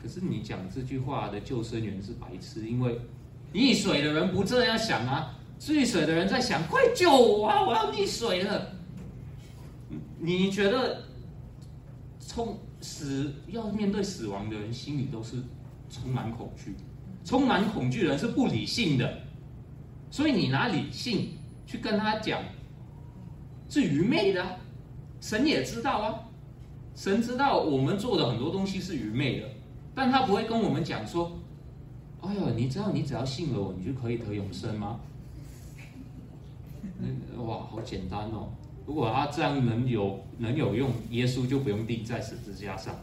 [0.00, 3.00] 可是你讲这句话的救生员是白痴，因为
[3.54, 8.70] 溺水的人不这样想啊，溺水的人在想，快救我啊，我要溺水了。
[10.18, 11.02] 你觉得
[12.20, 12.58] 冲？
[12.80, 15.36] 死要面对死亡的人，心里都是
[15.88, 16.76] 充满恐惧。
[17.24, 19.20] 充满恐惧的人是不理性的，
[20.10, 21.30] 所以你拿理性
[21.64, 22.42] 去跟他讲，
[23.70, 24.44] 是愚昧的。
[25.18, 26.20] 神也知道啊，
[26.94, 29.48] 神知道我们做的很多东西是愚昧的，
[29.94, 31.40] 但他不会跟我们讲说
[32.26, 35.00] ：“哎呦，你知道你只要信了我，你就可以得永生吗？”
[37.36, 38.48] 哇，好简单哦！
[38.86, 42.94] 如果他这样能有能有用，耶稣就不用钉在十字架上，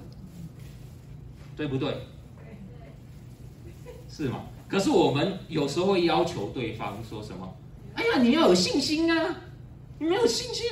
[1.55, 1.95] 对不对？
[4.09, 4.43] 是吗？
[4.67, 7.53] 可是我们有时候会要求对方说什么？
[7.93, 9.35] 哎呀，你要有信心啊！
[9.99, 10.65] 你没有信心，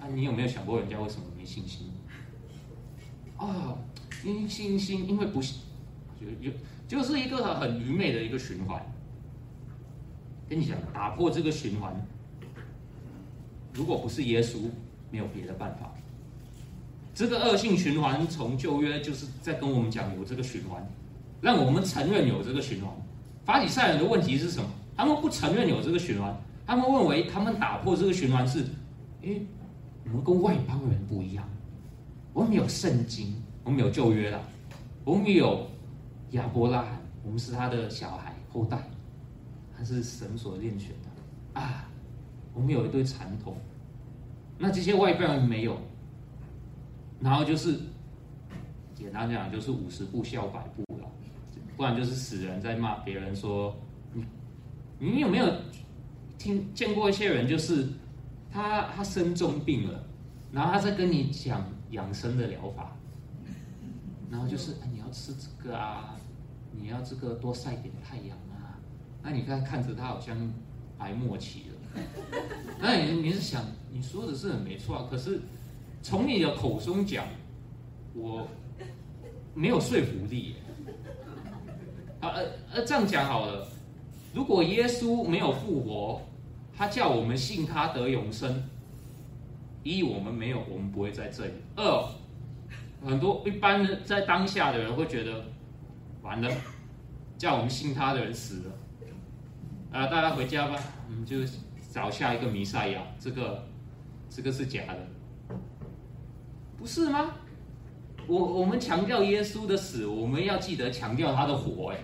[0.00, 1.90] 啊，你有没有想过人家为什么没信心？
[3.36, 3.74] 啊，
[4.24, 5.58] 因信心，因为不信，
[6.20, 6.52] 有有，
[6.92, 8.84] 就是一个很愚昧的一个循环。
[10.46, 11.90] 跟你讲，打破这个循环，
[13.72, 14.58] 如果不是耶稣，
[15.10, 15.90] 没有别的办法。
[17.14, 20.86] 这个恶性循环从旧约就是在跟我们讲有这个循环，
[21.40, 22.90] 让我们承认有这个循环。
[23.46, 24.68] 法利赛人的问题是什么？
[24.94, 26.36] 他们不承认有这个循环，
[26.66, 28.66] 他们认为他们打破这个循环是，
[29.22, 29.40] 诶，
[30.04, 31.48] 我们跟外邦人不一样，
[32.34, 34.38] 我们有圣经，我们有旧约了，
[35.04, 35.66] 我们有
[36.32, 38.90] 亚伯拉罕，我们是他的小孩后代。
[39.74, 41.88] 他是神所拣选的啊！
[42.54, 43.56] 我们有一对传统，
[44.56, 45.76] 那这些外邦人没有。
[47.20, 47.80] 然后就是
[48.94, 51.10] 简单讲，就是五十步笑百步了，
[51.76, 53.74] 不然就是死人在骂别人说
[54.12, 54.24] 你。
[55.00, 55.52] 你有没有
[56.38, 57.88] 听见过一些人，就是
[58.52, 60.04] 他他生重病了，
[60.52, 62.96] 然后他在跟你讲养生的疗法，
[64.30, 66.14] 然后就是你要吃这个啊，
[66.72, 68.78] 你要这个多晒点太阳啊。
[69.22, 70.52] 那你看看着他好像
[70.98, 72.02] 白末期了，
[72.80, 75.40] 那你你是想你说的是很没错，可是
[76.02, 77.26] 从你的口中讲，
[78.14, 78.46] 我
[79.54, 80.56] 没有说服力。
[82.20, 82.42] 啊呃
[82.72, 83.66] 呃，这样讲好了，
[84.32, 86.20] 如果耶稣没有复活，
[86.72, 88.62] 他叫我们信他得永生，
[89.82, 92.08] 一我们没有，我们不会在这里；二
[93.04, 95.44] 很多一般在当下的人会觉得
[96.22, 96.50] 完了，
[97.36, 98.72] 叫我们信他的人死了。
[99.92, 100.76] 啊，大家回家吧，
[101.08, 101.38] 我们就
[101.92, 103.02] 找下一个弥赛亚。
[103.18, 103.66] 这个，
[104.30, 105.56] 这个是假的，
[106.78, 107.32] 不是吗？
[108.28, 111.92] 我我们强调耶稣的死，我们要记得强调他的活。
[111.92, 111.98] 哎，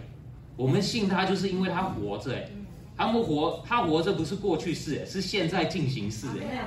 [0.56, 2.34] 我们信他，就是因为他活着。
[2.34, 2.50] 哎，
[2.96, 6.26] 他不活，他活着不是过去式，是现在进行式。
[6.40, 6.66] 哎，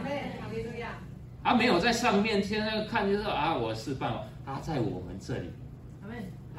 [1.43, 5.49] 他没有在上面现在看，就是啊，我是办法，他在我们这里，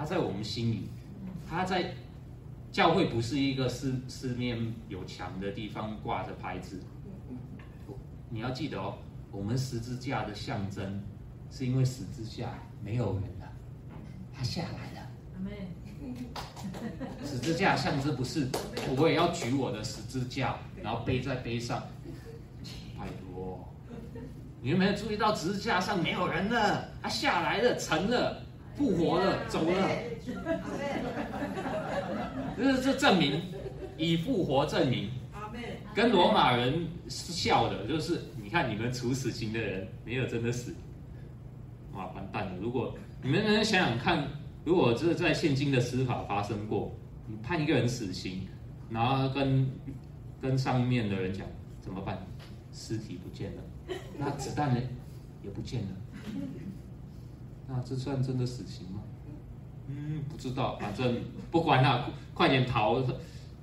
[0.03, 0.89] 他在我们心里，
[1.49, 1.95] 他在。
[2.73, 6.81] 教会不是一个四四面有墙的地方挂着牌子，
[8.31, 8.97] 你要记得哦，
[9.31, 11.03] 我们十字架的象征，
[11.51, 13.53] 是因为十字架没有人了，
[14.33, 15.09] 他下来了。
[17.23, 18.49] 十字架象征不是
[18.97, 21.83] 我也要举我的十字架，然后背在背上。
[22.99, 23.69] 拜托，
[24.63, 26.89] 你有没有注意到十字架上没有人了？
[27.03, 28.43] 他下来了，成了，
[28.77, 29.89] 复活了，走了。
[32.57, 33.41] 这是这证明，
[33.97, 35.11] 以复活证明，
[35.95, 40.75] 跟罗马人笑的，就是你看你们处死刑的人没有真的死，
[41.93, 42.53] 哇，完蛋了！
[42.61, 44.27] 如果你们能想想看，
[44.65, 46.95] 如果这在现今的司法发生过，
[47.27, 48.47] 你判一个人死刑，
[48.91, 49.71] 然后跟
[50.41, 51.47] 跟上面的人讲
[51.81, 52.19] 怎么办？
[52.73, 53.63] 尸体不见了，
[54.19, 54.81] 那子弹呢？
[55.45, 55.89] 也不见了，
[57.75, 59.01] 那这算真的死刑吗？
[59.89, 61.17] 嗯，不知道，反正
[61.51, 62.05] 不管他，
[62.35, 63.03] 快点逃！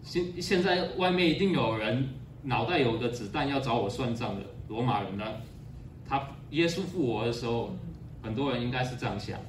[0.02, 2.08] 现现在外面一定有人
[2.42, 5.26] 脑袋有个子弹要找我算账的，罗马人呢？
[6.08, 7.72] 他耶稣复活的时候，
[8.24, 9.40] 很多人应该是这样想。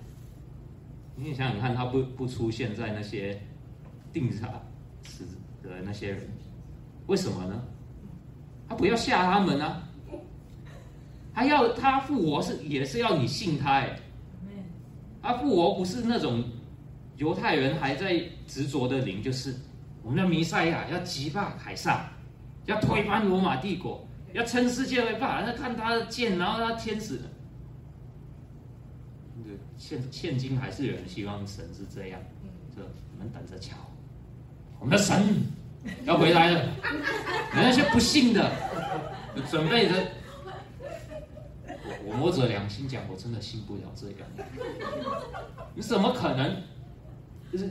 [1.17, 3.41] 你想想看，他不不出现在那些
[4.13, 4.49] 钉上
[5.03, 5.25] 死
[5.63, 6.29] 的那些人，
[7.07, 7.63] 为什么呢？
[8.69, 9.83] 他不要吓他们啊！
[11.33, 13.99] 他要他复活是也是要你信他哎，
[15.23, 16.45] 他复活不是那种。
[17.16, 19.55] 犹太人还在执着的灵，就是
[20.03, 22.09] 我们的弥赛亚要击败凯撒，
[22.64, 25.43] 要推翻罗马帝国，要称世界为霸。
[25.45, 27.21] 那看他的剑，然后他天使。
[29.77, 32.18] 现现今还是有人希望神是这样，
[32.75, 33.77] 这我们等着瞧，
[34.79, 35.23] 我们的神
[36.05, 36.64] 要回来了。
[37.53, 38.51] 那些不信的，
[39.51, 39.95] 准备着。
[42.05, 44.24] 我摸着良心讲，我真的信不了这个。
[45.74, 46.57] 你怎么可能？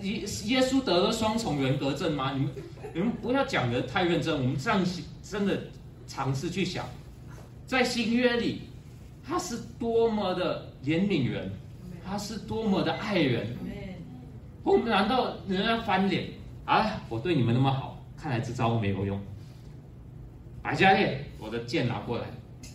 [0.01, 2.33] 耶耶稣得了双重人格症吗？
[2.33, 2.51] 你们
[2.93, 4.35] 你们不要讲得太认真。
[4.35, 4.85] 我们这样
[5.23, 5.57] 真的
[6.05, 6.85] 尝试去想，
[7.65, 8.63] 在新约里，
[9.25, 11.49] 他是多么的怜悯人，
[12.05, 13.55] 他是多么的爱人。
[14.63, 16.27] 我们难道人家翻脸
[16.65, 17.01] 啊？
[17.07, 19.17] 我对你们那么好，看来这招没有用。
[20.61, 22.25] 白加列，我的剑拿过来，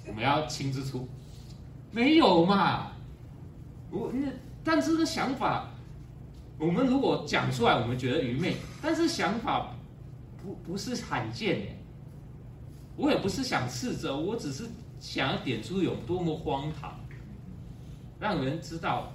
[0.08, 1.06] 我们要亲自出。
[1.94, 2.90] 没有嘛？
[3.90, 4.28] 我那
[4.64, 5.70] 但这想法。
[6.58, 9.74] 我们如果讲出来，我们觉得愚昧，但是想法
[10.42, 11.76] 不不是罕见耶。
[12.96, 14.64] 我也不是想斥责，我只是
[15.00, 16.94] 想要点出有多么荒唐，
[18.20, 19.12] 让人知道，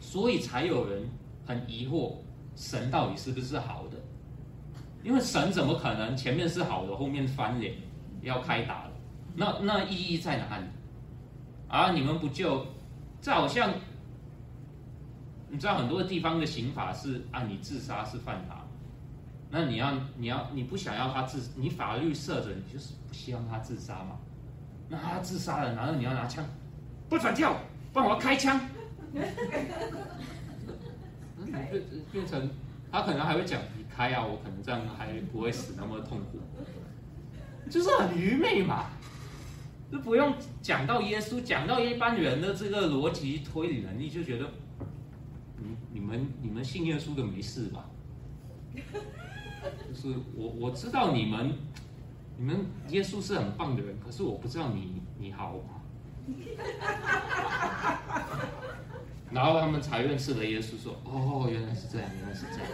[0.00, 1.06] 所以才有人
[1.46, 2.14] 很疑惑，
[2.56, 3.98] 神到底是不是好的？
[5.02, 7.74] 因为神怎么可能前面是好的，后面翻脸
[8.22, 8.90] 要开打了？
[9.34, 10.64] 那那意义在哪里？
[11.74, 12.64] 啊，你们不救
[13.20, 13.72] 这好像？
[15.48, 18.64] 你知道很多地方的刑法是啊，你自杀是犯法，
[19.50, 24.16] 那你要你要你不想要他自，你法律设着，你就是不希望他自杀嘛？
[24.88, 26.44] 那他自杀了，然后你要拿枪，
[27.08, 27.56] 不准跳，
[27.92, 28.60] 帮我开枪，
[29.12, 29.34] 变
[32.12, 32.48] 变成
[32.92, 36.38] 他可能还会讲你开啊，我可能这样还不会死那么痛苦，
[37.68, 38.90] 就是很愚昧嘛，
[39.94, 44.44] 就不用讲到耶稣，讲到一般人的这个逻辑推理能力，就觉得。
[45.56, 47.88] 你你们你们信耶稣的没事吧？
[48.74, 51.52] 就是我我知道你们
[52.36, 55.60] 你们耶稣是很棒的人，可是我不知道你你好？
[59.30, 62.66] 然后他们才认识了耶稣，说哦，原来是这样，原来是这样，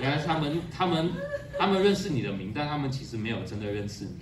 [0.00, 1.12] 原来他们他们
[1.58, 4.12] 他们认识你的名，但他们其实没有真的认识你。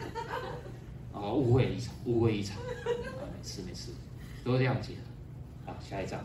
[1.34, 3.90] 误会一场，误会一场，啊，没事没事，
[4.44, 5.02] 都谅解了。
[5.66, 6.20] 好，下一张。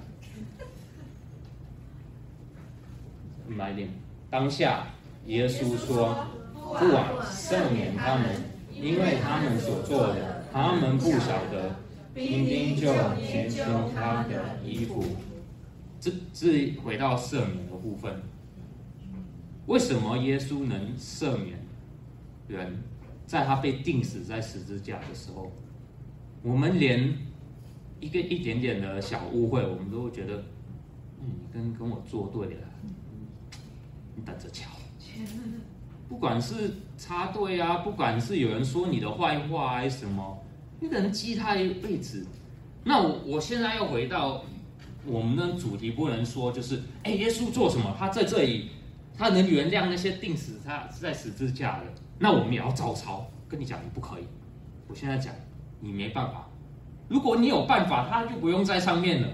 [3.58, 3.90] 来点，
[4.30, 4.88] 当下
[5.26, 8.36] 耶稣说：“不啊，赦免他们，
[8.74, 11.76] 因为他们所做的，他们不晓得。”
[12.14, 12.94] 兵丁就
[13.26, 13.62] 剪去
[13.96, 15.02] 他的衣服。
[15.98, 18.22] 这这回到赦免的部分，
[19.68, 21.58] 为什么耶稣能赦免
[22.50, 22.84] 人？
[23.32, 25.50] 在他被钉死在十字架的时候，
[26.44, 27.18] 我们连
[28.02, 30.44] 一个一点点的小误会，我们都会觉得，
[31.22, 32.62] 你跟跟我作对了。
[34.18, 34.70] 你等着瞧，
[36.10, 40.44] 不管是插队啊，不管是有人说你的坏话还是什么，
[40.82, 42.28] 你可能记他一辈子。
[42.84, 44.44] 那我我现在要回到
[45.06, 47.96] 我们的主题，不能说就是，哎，耶稣做什么？
[47.98, 48.72] 他在这里，
[49.18, 51.86] 他能原谅那些钉死他在十字架的，
[52.22, 53.26] 那我们也要照抄。
[53.50, 54.24] 跟你讲，你不可以。
[54.88, 55.34] 我现在讲，
[55.80, 56.48] 你没办法。
[57.10, 59.28] 如果你有办法，他就不用在上面了。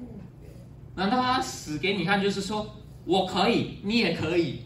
[0.96, 2.66] 难道他死给你看，就是说？
[3.04, 4.60] 我可以，你也可以，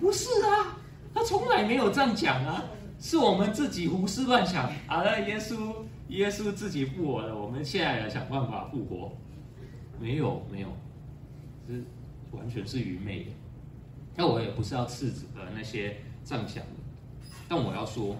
[0.00, 0.78] 不是啊？
[1.14, 2.64] 他从来没有这样讲啊，
[2.98, 4.70] 是我们自己胡思乱想。
[4.86, 5.74] 好了，耶稣，
[6.08, 9.12] 耶稣自己复活了，我们现在来想办法复活。
[10.00, 10.68] 没有，没有，
[11.68, 11.84] 是
[12.32, 13.30] 完全是愚昧的。
[14.16, 15.96] 那我也不是要斥责那些
[16.26, 16.70] 这样想的，
[17.48, 18.16] 但我要说，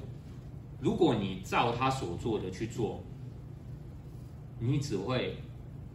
[0.81, 3.03] 如果你照他所做的去做，
[4.59, 5.37] 你只会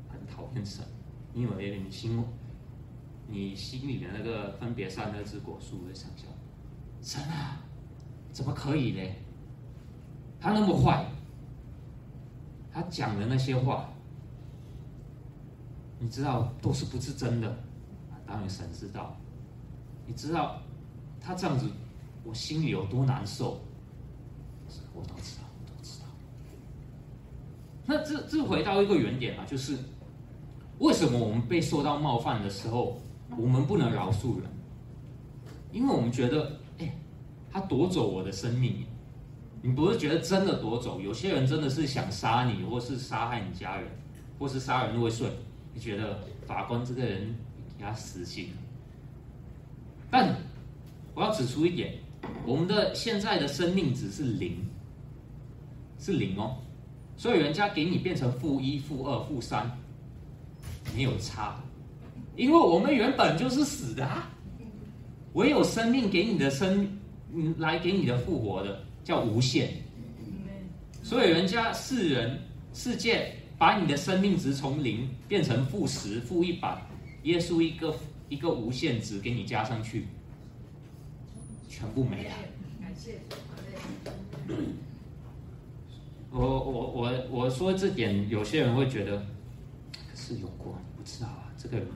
[0.08, 0.86] 很讨厌神，
[1.34, 2.24] 因为你心。
[3.34, 6.28] 你心里的那个分别善恶之果树会想象，
[7.02, 7.64] 神啊，
[8.34, 9.10] 怎么可以呢？
[10.38, 11.06] 他那么坏，
[12.70, 13.90] 他讲的那些话，
[15.98, 17.56] 你知道都是不是真的？
[18.28, 19.16] 当然神知道，
[20.06, 20.62] 你知道
[21.22, 21.72] 他这样子，
[22.24, 23.62] 我心里有多难受，
[24.94, 26.06] 我都知道，我都知道。
[27.86, 29.78] 那这这回到一个原点啊，就是
[30.80, 33.02] 为什么我们被受到冒犯的时候，
[33.38, 34.50] 我们不能饶恕人，
[35.72, 36.96] 因为我们觉得，哎，
[37.52, 38.86] 他夺走我的生命，
[39.62, 41.00] 你不是觉得真的夺走？
[41.02, 43.90] 有些人真的是想杀你，或是杀害你家人，
[44.38, 45.30] 或是杀人未遂，
[45.74, 47.36] 你觉得法官这个人
[47.78, 48.50] 给他死刑？
[50.10, 50.36] 但
[51.14, 51.96] 我要指出一点，
[52.46, 54.58] 我们的现在的生命值是零，
[56.00, 56.58] 是零哦，
[57.16, 59.70] 所以人家给你变成负一、负二、负三，
[60.96, 61.62] 没有差。
[62.36, 64.30] 因为我们原本就是死的啊，
[65.34, 66.88] 唯有生命给你的生，
[67.34, 69.70] 嗯，来给你的复活的叫无限。
[71.04, 72.40] 所以人家世人
[72.74, 76.82] 世界把你的生命值从零变成负十、负一百，
[77.24, 77.96] 耶稣一个
[78.30, 80.08] 一个无限值给你加上去，
[81.82, 82.30] 全部没了。
[82.80, 83.22] 感谢。
[86.30, 89.18] 我我我我说这点，有些人会觉得，
[89.92, 91.88] 可是有过，你不知道啊，这个人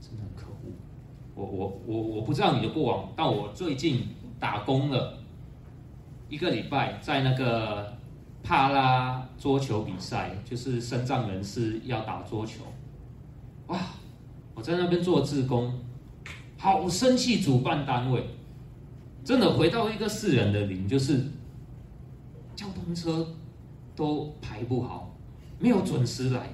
[0.00, 0.72] 真的很可恶。
[1.36, 4.08] 我我我我不知道你的过往，但我最近
[4.40, 5.16] 打工了
[6.28, 7.96] 一个礼拜，在那个
[8.42, 12.64] 帕拉桌球比赛，就是身障人士要打桌球，
[13.68, 13.78] 哇！
[14.54, 15.72] 我在那边做志工，
[16.58, 18.26] 好生气主办单位，
[19.26, 21.20] 真的回到一个世人的灵，就是
[22.54, 23.26] 交通车
[23.96, 25.12] 都排不好，
[25.58, 26.48] 没有准时来，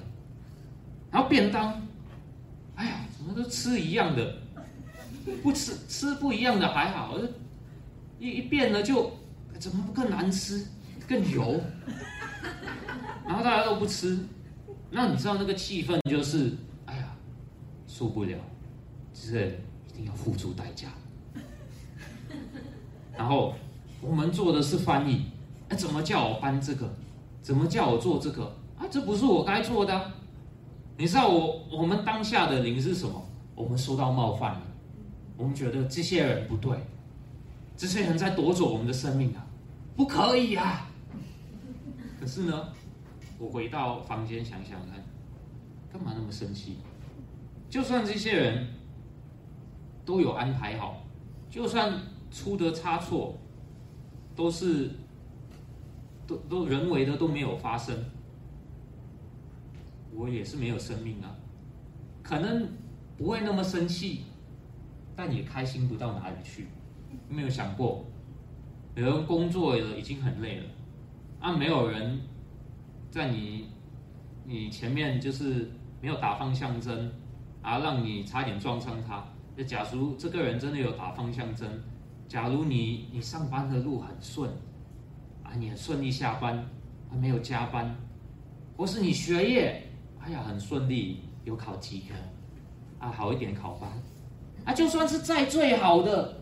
[1.11, 1.79] 然后便当，
[2.73, 4.37] 哎呀，怎么都吃一样的。
[5.43, 7.15] 不吃吃不一样的还好，
[8.19, 9.11] 一一变了就
[9.59, 10.65] 怎么不更难吃，
[11.07, 11.61] 更油？
[13.23, 14.17] 然后大家都不吃，
[14.89, 16.51] 那你知道那个气氛就是，
[16.87, 17.15] 哎呀，
[17.87, 18.35] 受不了，
[19.13, 20.89] 这一定要付出代价。
[23.17, 23.53] 然后
[24.01, 25.25] 我们做的是翻译，
[25.69, 26.89] 哎，怎么叫我搬这个？
[27.41, 28.43] 怎么叫我做这个？
[28.77, 30.11] 啊，这不是我该做的。
[30.97, 33.21] 你知道我我们当下的灵是什么？
[33.55, 34.61] 我们受到冒犯了，
[35.37, 36.77] 我们觉得这些人不对，
[37.77, 39.45] 这些人在夺走我们的生命啊，
[39.95, 40.89] 不可以啊。
[42.19, 42.67] 可是呢，
[43.37, 45.03] 我回到房间想想看，
[45.91, 46.77] 干嘛那么生气？
[47.69, 48.67] 就算这些人
[50.05, 51.01] 都有安排好，
[51.49, 51.91] 就算
[52.33, 53.37] 出的差错，
[54.35, 54.89] 都是
[56.25, 57.95] 都都人为的都没有发生。
[60.15, 61.35] 我也是没有生命啊，
[62.23, 62.67] 可能
[63.17, 64.23] 不会那么生气，
[65.15, 66.67] 但也开心不到哪里去。
[67.29, 68.05] 没有想过，
[68.95, 70.65] 有人工作了已经很累了，
[71.39, 72.19] 啊，没有人
[73.11, 73.69] 在你
[74.45, 75.71] 你前面就是
[76.01, 77.11] 没有打方向针，
[77.61, 79.23] 啊，让你差点撞上他。
[79.67, 81.83] 假如这个人真的有打方向针，
[82.33, 84.49] 假如你你上班的路很顺，
[85.43, 87.95] 啊，你很顺利下班，啊，没有加班，
[88.75, 89.87] 或是你学业。
[90.19, 92.15] 哎呀，很顺利，有考及格，
[92.97, 93.91] 啊，好一点考班，
[94.65, 96.41] 啊，就算是再最好的，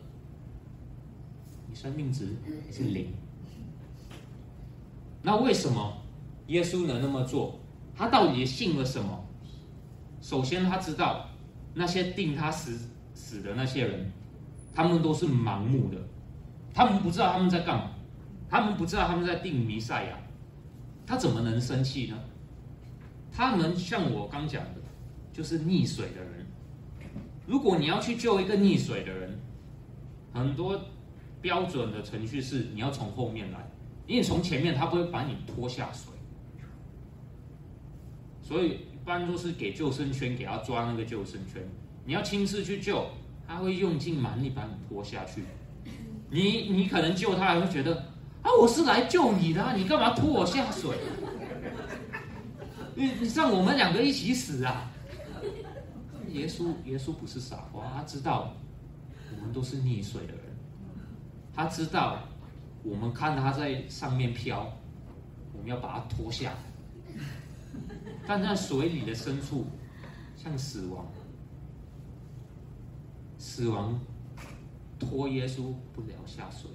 [1.68, 2.38] 你生命值
[2.72, 3.08] 是零。
[5.22, 5.94] 那为什么
[6.48, 7.60] 耶稣能那么做？
[7.94, 9.26] 他到底信了什么？
[10.22, 11.28] 首先，他知道
[11.74, 12.80] 那些定他死
[13.14, 14.10] 死的那些人，
[14.74, 15.98] 他们都是盲目的，
[16.74, 17.92] 他们不知道他们在干嘛，
[18.50, 20.18] 他们不知道他们在定弥赛亚，
[21.06, 22.18] 他怎么能生气呢？
[23.32, 24.82] 他们像我刚讲的，
[25.34, 26.46] 就是溺水的人。
[27.48, 29.40] 如果你要去救一个溺水的人，
[30.34, 30.80] 很多
[31.42, 33.70] 标准的程序是你要从后面来，
[34.08, 36.14] 因为从前面他不会把你拖下水。
[38.42, 41.62] 所以一般都是给救生圈，给他抓那个救生圈。
[42.06, 43.06] 你要亲自去救，
[43.52, 45.44] 他会用尽蛮力把你拖下去。
[46.30, 47.94] 你你可能救他还会觉得
[48.42, 50.98] 啊，我是来救你的，你干嘛拖我下水？
[52.96, 54.90] 你你让我们两个一起死啊！
[56.30, 58.54] 耶稣耶稣不是傻瓜，他知道
[59.38, 60.44] 我们都是溺水的人，
[61.54, 62.20] 他知道
[62.84, 64.72] 我们看他在上面飘，
[65.52, 66.54] 我们要把他拖下。
[68.26, 69.66] 但在水里的深处，
[70.38, 71.06] 像死亡，
[73.42, 74.00] 死亡
[75.00, 76.70] 拖耶稣不了下水。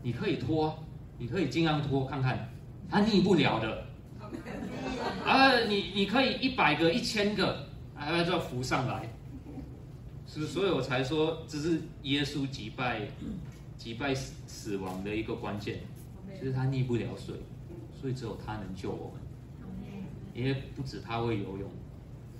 [0.00, 0.78] 你可以拖，
[1.18, 2.48] 你可以尽量拖看看，
[2.88, 3.84] 他逆不了的。
[5.26, 9.12] 啊，你你可以一百个、一千个，还要浮上来，
[10.24, 13.00] 是，所以我才说这是耶稣击败
[13.76, 15.80] 击败死死亡的一个关键，
[16.40, 17.34] 就是他逆不了水，
[18.00, 19.20] 所以只有他能救我们。
[20.32, 21.68] 因为不止他会游泳，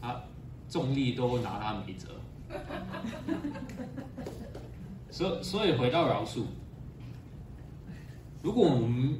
[0.00, 0.22] 他
[0.68, 2.06] 重力都拿他没辙。
[5.10, 6.44] 所以所以回到饶恕，
[8.42, 9.16] 如果我们。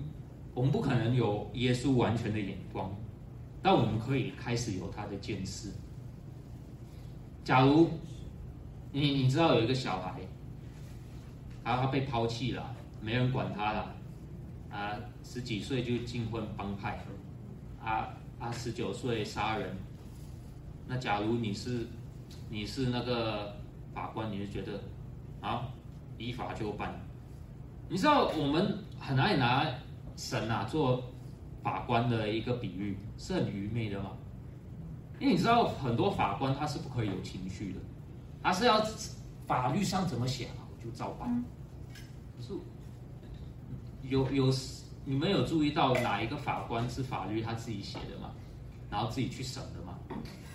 [0.54, 2.92] 我们不可能有耶稣完全的眼光，
[3.62, 5.70] 但我们可以开始有他的见识。
[7.44, 7.88] 假如
[8.90, 10.20] 你你知道有一个小孩，
[11.62, 13.94] 他他被抛弃了，没人管他了，
[14.68, 17.04] 啊，十几岁就进婚帮派，
[17.80, 18.08] 啊
[18.40, 19.76] 啊，十九岁杀人，
[20.88, 21.86] 那假如你是
[22.48, 23.54] 你是那个
[23.94, 24.80] 法官，你就觉得
[25.40, 25.68] 啊，
[26.18, 26.94] 依法就办。
[27.88, 29.66] 你知道我们很爱拿。
[30.20, 31.00] 神啊，做
[31.62, 34.10] 法官的一个比喻是很愚昧的嘛？
[35.20, 37.78] 因为你知道很多法官他是不可以有情绪的，
[38.42, 38.84] 他是要
[39.46, 41.44] 法律上怎么写啊，我就照办。
[42.36, 42.52] 可是
[44.02, 44.52] 有有
[45.04, 48.32] 你们有注意到哪一个法官是法律他自己写的吗？
[48.90, 49.96] 然后自己去审的吗？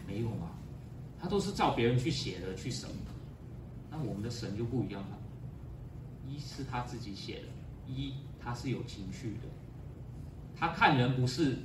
[0.05, 0.51] 没有啊，
[1.23, 2.89] 他都是照别人去写的去审。
[3.89, 5.17] 那我们的神就不一样了，
[6.27, 7.47] 一是他自己写的，
[7.87, 8.13] 一。
[8.45, 9.47] 他是有情绪的，
[10.53, 11.59] 他看人不是，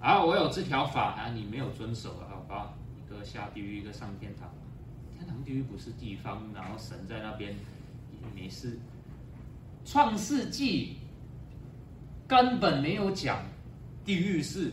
[0.00, 4.50] 啊，我有这条法啊，你没有遵守啊，好吧，一个下地狱，一个上天堂，
[5.16, 7.54] 天堂地狱不是地方，然后神在那边
[8.12, 8.78] 也没事。
[9.82, 10.98] 创世纪
[12.28, 13.42] 根本没有讲
[14.04, 14.70] 地狱是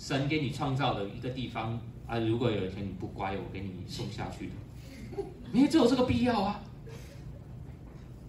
[0.00, 5.22] 神给你创造的一个地方啊，如果有一天你不乖，我给你送下去的，
[5.52, 6.60] 你只有这个必要啊，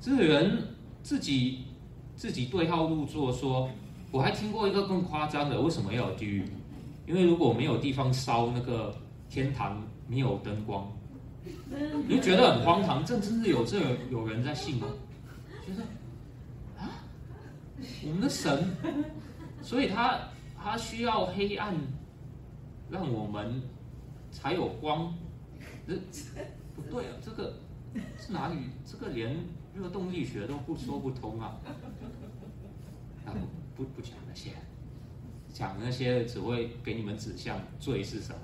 [0.02, 0.62] 这个人
[1.02, 1.64] 自己。
[2.14, 3.68] 自己对号入座，说，
[4.12, 6.46] 我还听过一个更夸张的，为什么要有地狱？
[7.08, 8.96] 因为如果没有地方烧，那个
[9.28, 10.88] 天堂没有灯光，
[12.08, 13.04] 你就觉得很荒唐。
[13.04, 13.80] 这真是有这
[14.12, 14.88] 有人在信吗？
[15.66, 15.82] 觉得
[16.80, 17.02] 啊，
[18.06, 18.70] 我们的神，
[19.64, 20.20] 所以他
[20.64, 21.76] 他需要黑暗，
[22.90, 23.62] 让我们
[24.32, 25.14] 才有光。
[25.88, 25.96] 这
[26.76, 27.54] 不对啊，这个
[28.18, 28.58] 是哪里？
[28.86, 29.36] 这个连
[29.76, 31.58] 热动力学都不说不通啊！
[33.26, 33.34] 啊，
[33.76, 34.52] 不不讲那些，
[35.52, 38.40] 讲那些只会给你们指向罪是什么，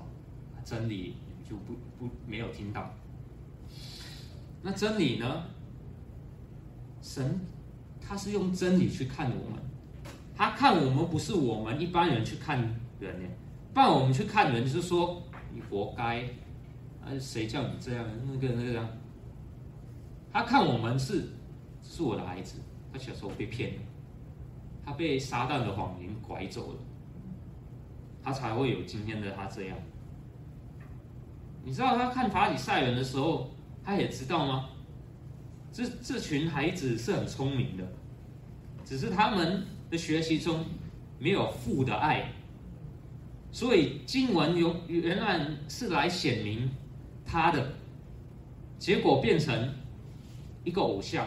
[0.64, 1.14] 真理
[1.48, 2.92] 就不不没有听到。
[4.60, 5.44] 那真理呢？
[7.00, 7.40] 神
[8.00, 9.58] 他是用真理去看我们，
[10.38, 12.58] 他看我们不是我们一般人去看
[13.00, 13.28] 人呢，
[13.74, 15.20] 不然我们去看人就是说
[15.52, 16.22] 你活该，
[17.04, 18.04] 啊谁叫你这样？
[18.24, 18.88] 那个那个，
[20.32, 21.28] 他看我们是
[21.82, 22.60] 是我的孩子，
[22.92, 23.72] 他小时候被骗，
[24.86, 26.78] 他被撒旦的谎言拐走了，
[28.22, 29.76] 他才会有今天的他这样。
[31.64, 33.50] 你知道他看法利赛人的时候，
[33.82, 34.68] 他也知道吗？
[35.72, 37.84] 这这群孩子是很聪明的，
[38.84, 40.64] 只是他们的学习中
[41.18, 42.32] 没有父的爱，
[43.50, 46.70] 所以经文原原来是来显明
[47.24, 47.72] 他的，
[48.78, 49.74] 结果变成
[50.64, 51.26] 一个偶像。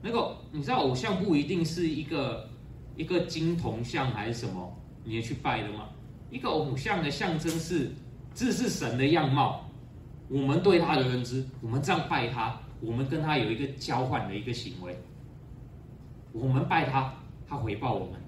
[0.00, 2.48] 那个你知道，偶像不一定是一个
[2.96, 5.88] 一个金铜像还是什么，你也去拜的吗？
[6.30, 7.92] 一个偶像的象征是，
[8.34, 9.68] 这是神的样貌。
[10.28, 14.96] 我们对他的认知，我们这样拜他，我们跟他有一个交换的一个行为。
[16.32, 17.12] 我们拜他，
[17.52, 18.18] 他回报我们，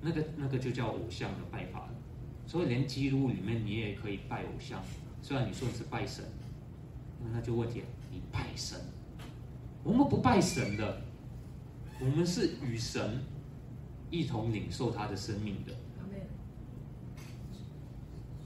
[0.00, 1.90] 那个那个就叫偶像的拜法了。
[2.44, 4.82] 所以连基督里面你也可以拜偶像，
[5.22, 6.24] 虽然你说你是拜神，
[7.32, 8.76] 那就问题，你拜神，
[9.84, 11.02] 我们不拜神的，
[12.00, 13.22] 我们是与神
[14.10, 15.72] 一同领受他的生命的。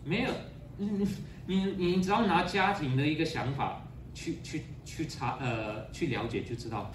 [0.04, 0.30] 没有，
[0.76, 1.08] 你。
[1.50, 6.92] 你你只要拿家庭的一个想法去去去查呃去了解就知道，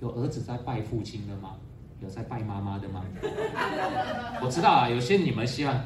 [0.00, 1.56] 有儿子在拜父亲的吗？
[2.00, 3.04] 有在拜妈妈的吗？
[4.42, 5.84] 我知道啊，有些你们希望，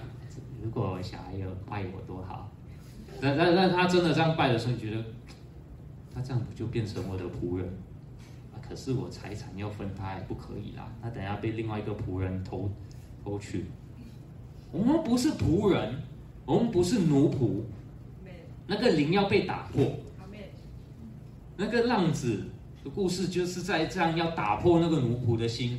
[0.62, 2.50] 如果小孩有拜我多好，
[3.20, 5.04] 那那那他真的这样拜的时候，你觉得
[6.14, 7.66] 他这样不就变成我的仆人
[8.52, 8.60] 啊？
[8.68, 12.70] 可是我财产要分他还不可以啦，他等下被另外一个仆人偷
[13.24, 13.66] 偷去。
[14.70, 16.02] 我们不是仆人，
[16.44, 17.62] 我们不是奴仆。
[18.64, 19.84] 那个灵要被打破，
[21.56, 22.44] 那个浪子
[22.82, 25.78] 的故事就是在这样要打破那个奴仆的心，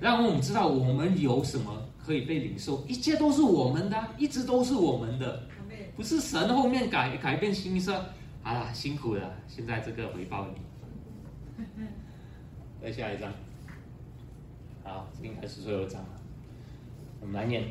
[0.00, 5.42] 让我们知道我们有什么可以被领受，一切都是我们的，一直都是我们的，
[5.96, 7.94] 不是神后面改改变心意说，
[8.42, 10.60] 好了，辛苦了，现在这个回报你。
[12.82, 13.32] 再下一张，
[14.84, 16.08] 好，应该是最后一张了，
[17.20, 17.64] 我们来念，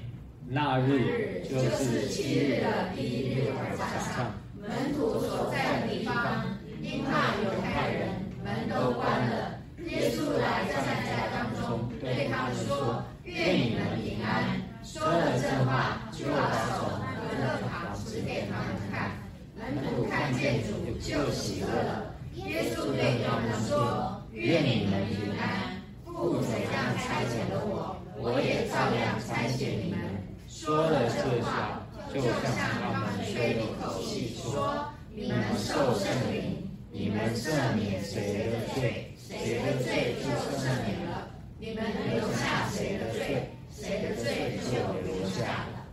[0.48, 4.34] 那日就是七日的第一日晚上。
[4.60, 8.10] 门徒所在的地方，因怕犹太人，
[8.44, 9.55] 门都关了。
[9.86, 19.12] 耶稣来站在当中，对他们说：“愿你们平安。”说了这话，就把手和肋旁指给他们看。
[19.56, 22.16] 门徒看见主，就喜乐了。
[22.34, 25.82] 耶稣对他们说：“愿你们平安。
[26.06, 30.00] 父怎样差遣了我，我也照样差遣你们。”
[30.48, 31.82] 说了这话。
[32.14, 32.32] 就向
[32.80, 41.28] 他们吹了口气，说：“你们受圣灵，你们赦免谁的罪，谁的罪就赦免了；
[41.60, 45.86] 你们留下谁的罪，谁的罪就留下了。”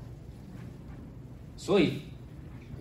[1.56, 2.02] 所以，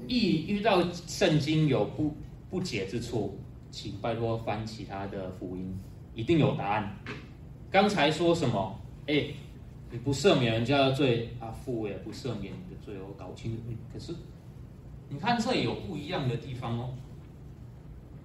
[0.08, 2.14] 一遇到圣经有不
[2.50, 3.40] 不解之处，
[3.70, 5.74] 请拜托翻其他的福音，
[6.14, 6.98] 一定有答案。
[7.70, 8.78] 刚才说什么？
[9.08, 9.28] 哎，
[9.90, 12.54] 你不赦免人家的罪，啊，父也不赦免。
[12.54, 14.14] 你的罪，我搞清楚，可是
[15.08, 16.90] 你看这有不一样的地方哦。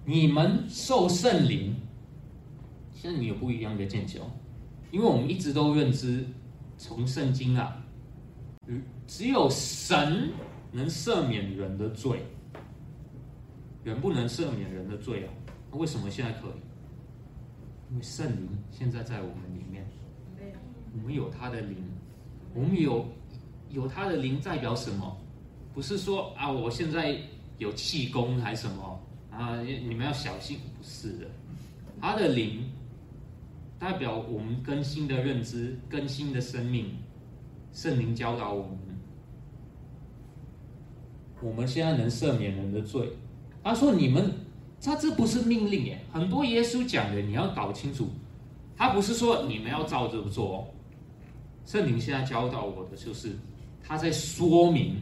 [0.03, 1.75] 你们受圣灵，
[2.99, 4.25] 现在你有不一样的见解哦。
[4.91, 6.25] 因为我们一直都认知，
[6.79, 7.85] 从圣经啊，
[9.05, 10.31] 只有神
[10.71, 12.23] 能赦免人的罪，
[13.83, 15.33] 人不能赦免人的罪啊。
[15.71, 17.91] 那为什么现在可以？
[17.91, 19.87] 因为圣灵现在在我们里面，
[20.93, 21.77] 我们有他的灵，
[22.55, 23.05] 我们有。
[23.69, 25.17] 有他的灵代表什么？
[25.73, 27.19] 不是说啊，我现在
[27.57, 28.97] 有气功还是什么
[29.29, 29.61] 啊？
[29.61, 31.27] 你们要小心，不是的。
[31.99, 32.63] 他的灵
[33.79, 36.95] 代表我们更新的认知、更新的生命。
[37.73, 38.79] 圣灵教导我们，
[41.41, 43.09] 我们现在能赦免人的罪。
[43.63, 44.33] 他说：“你们，
[44.81, 45.99] 他这不是命令耶。
[46.11, 48.09] 很多耶稣讲的，你要搞清楚，
[48.75, 50.73] 他不是说你们要照着做。
[51.65, 53.37] 圣灵现在教导我的就是。”
[53.83, 54.95] 他在说明，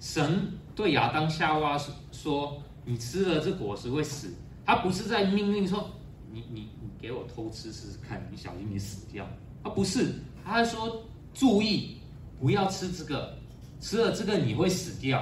[0.00, 1.78] 神对亚当夏娃
[2.10, 4.34] 说：“你吃了这果实会死。”
[4.66, 5.88] 他不是在命令说
[6.32, 9.24] ：“你你你给我偷吃试试看，你小心你死掉。
[9.62, 10.14] 啊，不是，
[10.44, 11.04] 他还说
[11.34, 11.98] 注意
[12.40, 13.36] 不要吃这个，
[13.80, 15.20] 吃了这个你会死掉。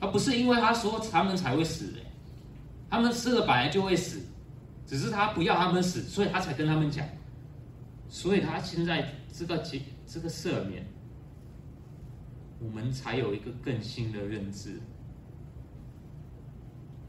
[0.00, 2.00] 啊，不是因为他说他们才会死的，
[2.90, 4.20] 他们吃了本来就会死，
[4.86, 7.06] 只是他不要他们死，所以他才跟他们讲。
[8.08, 10.84] 所以他现在这个这这个赦免，
[12.60, 14.80] 我们才有一个更新的认知。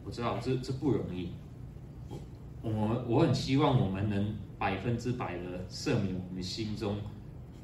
[0.06, 1.32] 我知道这这不容易，
[2.64, 6.98] 我我很希望我们能百分之百的赦免我们心中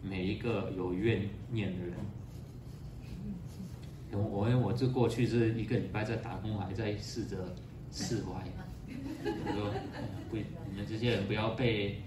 [0.03, 1.95] 每一个有怨念的人。
[4.11, 7.55] 我我我这过去这一个礼拜在打工，还在试着
[7.91, 8.45] 释怀。
[9.17, 9.73] 我说
[10.29, 12.03] 不，你们这些人不要被。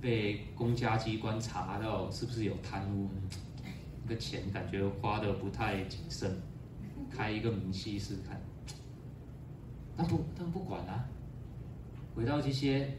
[0.00, 3.08] 被公家机关查到是不是有贪污？
[4.02, 6.30] 那个钱感觉花的不太谨慎，
[7.10, 8.38] 开一个明细试看。
[9.96, 11.08] 但不但不管啊，
[12.14, 12.96] 回到这些，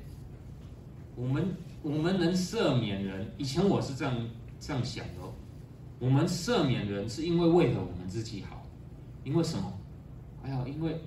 [1.15, 3.31] 我们我们能赦免人。
[3.37, 4.13] 以前我是这样
[4.59, 5.13] 这样想的，
[5.99, 8.65] 我们赦免人是因为为了我们自己好，
[9.23, 9.71] 因为什么？
[10.43, 10.99] 哎呀，因为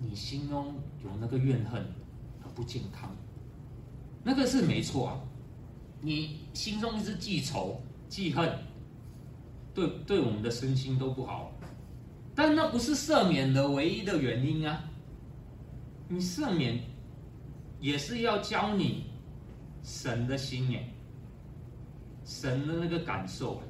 [0.00, 1.84] 你心中有那个怨恨，
[2.42, 3.14] 而不健康，
[4.22, 5.20] 那个是没错啊。
[6.00, 8.48] 你心中一直记仇记恨，
[9.74, 11.52] 对对我们的身心都不好，
[12.36, 14.84] 但那不是赦免的唯一的原因啊！
[16.06, 16.80] 你赦免
[17.80, 19.06] 也是要教你
[19.82, 20.84] 神的心眼，
[22.24, 23.62] 神的那个感受。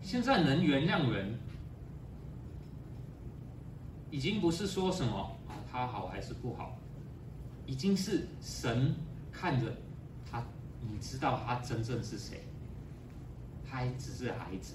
[0.00, 1.38] 现在能原谅人，
[4.10, 5.16] 已经不是说什么
[5.48, 6.76] 啊他好还是不好，
[7.66, 8.94] 已经是神
[9.30, 9.74] 看着
[10.30, 10.44] 他。
[10.80, 12.44] 你知道他真正是谁？
[13.68, 14.74] 他还只是孩子。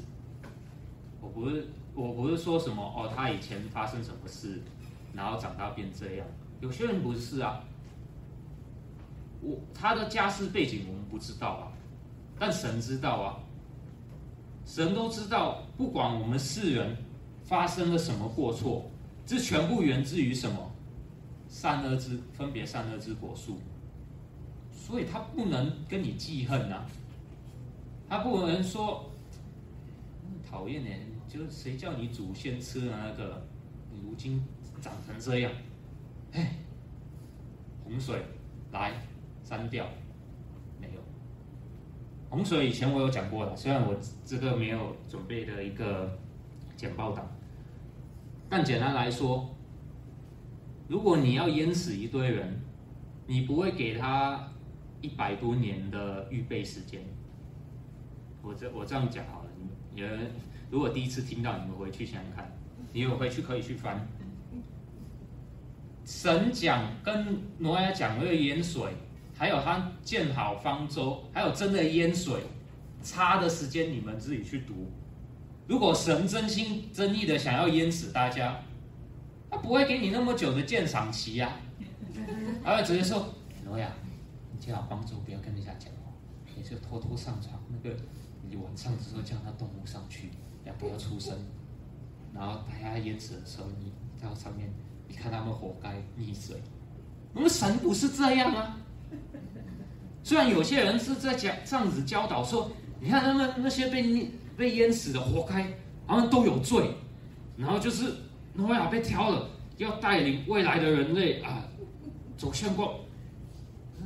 [1.21, 4.61] 我不是，我不是说什么哦，他以前发生什么事，
[5.13, 6.27] 然后长大变这样。
[6.59, 7.63] 有些人不是啊。
[9.41, 11.71] 我他的家世背景我们不知道啊，
[12.39, 13.39] 但神知道啊。
[14.65, 16.97] 神都知道，不管我们世人
[17.43, 18.89] 发生了什么过错，
[19.25, 20.71] 这全部源自于什么？
[21.47, 23.59] 善恶之分别，善恶之果树。
[24.69, 26.85] 所以他不能跟你记恨呐、
[28.09, 29.09] 他不能说
[30.49, 30.89] 讨厌呢，
[31.29, 33.41] 就是谁叫你祖先吃了那个，
[33.89, 34.43] 你如今
[34.81, 35.51] 长成这样，
[36.33, 36.55] 哎，
[37.83, 38.21] 洪水
[38.71, 38.93] 来
[39.47, 39.85] 删掉，
[40.81, 41.01] 没有。
[42.29, 43.95] 洪水以前我有讲过的，虽然我
[44.25, 46.19] 这个没有准备的一个
[46.75, 47.25] 简报档，
[48.49, 49.55] 但简单来说，
[50.89, 52.59] 如果你要淹死一堆人，
[53.25, 54.51] 你不会给他。
[54.99, 56.99] 一百多年的预备时间，
[58.41, 59.49] 我这我这样讲好了，
[59.93, 60.31] 你们
[60.71, 62.51] 如果第一次听到，你们回去想想看，
[62.91, 64.07] 你有回去可以去翻。
[66.03, 68.91] 神讲跟挪亚讲那个淹水，
[69.37, 72.41] 还有他建好方舟，还有真的淹水，
[73.03, 74.73] 差的时间你们自己去读。
[75.67, 78.59] 如果神真心真意的想要淹死大家，
[79.49, 81.57] 他不会给你那么久的鉴赏期 呀，
[82.63, 83.33] 他会直接说
[83.63, 83.91] 挪亚。
[84.59, 86.11] 建好方舟，不要跟人家讲哦，
[86.55, 87.53] 你就偷偷上床。
[87.69, 87.95] 那个
[88.49, 90.31] 你晚上之后叫他动物上去，
[90.65, 91.37] 也不要出声。
[92.33, 94.69] 然后大家淹死的时候，你到上面，
[95.07, 96.61] 你看他们活该溺水。
[97.33, 98.77] 我们神不是这样啊。
[100.27, 102.69] 虽然有些人是在讲这样子教导说，
[102.99, 104.25] 你看他们那些被溺
[104.57, 105.65] 被淹死的活该，
[106.05, 106.91] 他们都有罪。
[107.55, 108.13] 然后就是
[108.53, 111.63] 挪亚被挑了，要带领未来的人类啊
[112.35, 112.93] 走向光。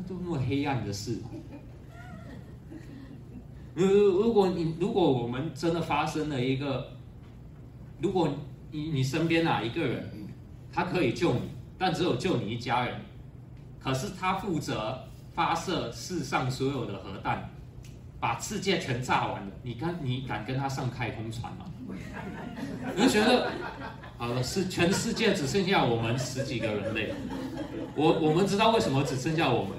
[0.08, 1.18] 都那么黑暗的事，
[3.74, 3.88] 如
[4.22, 6.86] 如果你如果我们真的发生了一个，
[8.00, 8.30] 如果
[8.70, 10.08] 你你身边哪一个人，
[10.72, 11.50] 他可以救你，
[11.80, 13.02] 但只有救你一家人，
[13.80, 15.04] 可是他负责
[15.34, 17.50] 发射世上所有的核弹，
[18.20, 21.66] 把世界全炸完了，你敢你敢跟他上太空船吗？
[22.96, 23.52] 你就觉得
[24.18, 27.14] 好了，是全世界只剩下我们十几个人类，
[27.96, 29.78] 我我们知道为什么只剩下我们。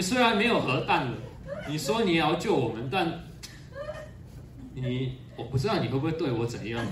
[0.00, 1.12] 虽然没有核弹了，
[1.68, 3.20] 你说你也要救我们，但
[4.74, 6.86] 你我不知道你会不会对我怎样，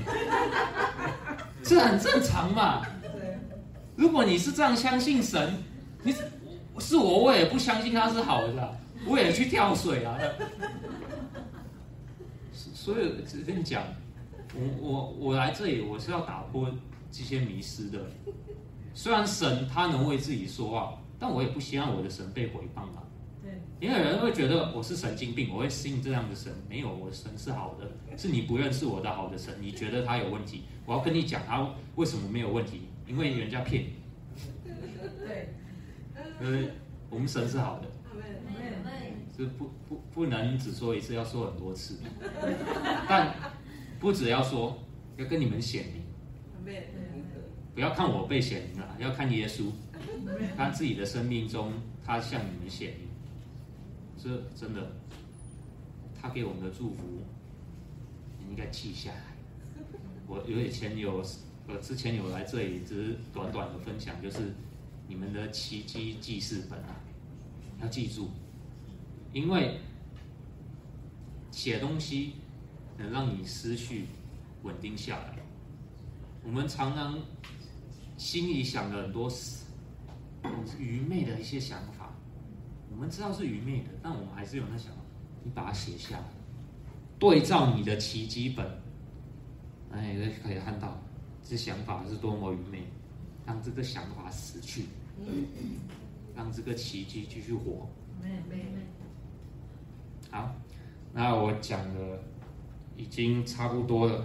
[1.63, 2.85] 这很正常嘛。
[3.97, 5.63] 如果你是这样相信神，
[6.03, 6.13] 你
[6.79, 10.19] 是我，我也不相信他是好的，我也去跳水啊。
[12.53, 13.83] 所以只跟你讲，
[14.55, 16.71] 我我我来这里我是要打破
[17.11, 17.99] 这些迷失的。
[18.95, 20.97] 虽然神他能为自己说话。
[21.23, 23.05] 但我也不希望我的神被毁谤啊！
[23.43, 26.51] 对，因为有人会觉得我是神经病，我会信这样的神。
[26.67, 29.55] 没有，我的神是好的，是你不认识我的好的神。
[29.61, 33.93] 你觉得他有问题，我要跟你讲他为什么没有问题，因为人家骗你。
[35.19, 35.53] 对，
[36.41, 36.71] 因为
[37.09, 37.87] 我们神是好的，
[39.37, 41.99] 是不不不能只说一次，要说很多次。
[43.09, 43.35] 但
[43.99, 44.79] 不只要说，
[45.17, 46.01] 要跟你们显明。
[47.73, 49.71] 不要看我被显明了，要看耶稣，
[50.57, 51.73] 他自己的生命中，
[52.05, 53.09] 他向你们显明。
[54.19, 54.93] 这真的，
[56.21, 57.23] 他给我们的祝福，
[58.39, 59.23] 你应该记下来。
[60.27, 61.23] 我有以前有，
[61.67, 64.53] 我，之前有来这里，只是短短的分享，就是
[65.11, 66.95] 你们的奇迹记事本啊，
[67.83, 68.31] 要记住，
[69.33, 69.81] 因为
[71.51, 72.35] 写东西
[72.97, 74.07] 能让你思绪
[74.63, 75.37] 稳定下来。
[76.45, 77.19] 我们常常
[78.17, 79.29] 心里想了很多
[80.79, 82.15] 愚昧的一些想法，
[82.89, 85.01] 我们知道是愚昧的，但我们还是有那想法。
[85.43, 86.25] 你把它写下来，
[87.19, 88.65] 对照你的奇迹本，
[89.91, 91.03] 哎，可以看到
[91.43, 92.85] 这想法是多么愚昧，
[93.45, 94.85] 让这个想法死去，
[96.37, 97.89] 让这个奇迹继续活。
[100.31, 100.55] 好，
[101.13, 102.23] 那我讲的
[102.97, 104.25] 已经差不多了。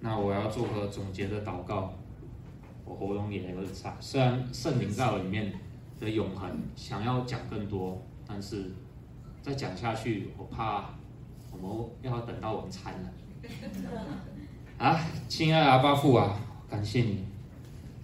[0.00, 1.92] 那我要做个总结的祷告，
[2.84, 3.96] 我喉咙也有点差。
[4.00, 5.52] 虽然圣灵在我里面
[5.98, 8.70] 的永恒想要讲更多，但是
[9.40, 10.90] 再讲下去，我怕
[11.50, 13.12] 我们要等到晚餐了。
[14.78, 17.24] 啊，亲爱的阿爸父啊，感谢你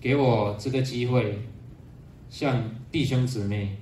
[0.00, 1.38] 给我这个机会，
[2.30, 3.76] 向弟兄姊妹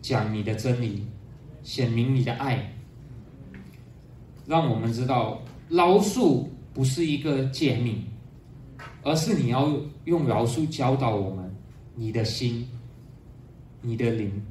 [0.00, 1.04] 讲你的真理，
[1.64, 2.72] 显明你的爱，
[4.46, 6.46] 让我们知道饶恕。
[6.74, 8.02] 不是一个诫命，
[9.04, 9.72] 而是你要
[10.06, 11.54] 用饶恕教导我们，
[11.94, 12.68] 你的心，
[13.80, 14.42] 你的灵，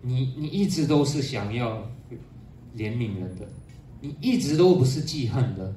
[0.00, 1.76] 你你一直都是想要
[2.74, 3.46] 怜悯人的，
[4.00, 5.74] 你一直都不是记恨的，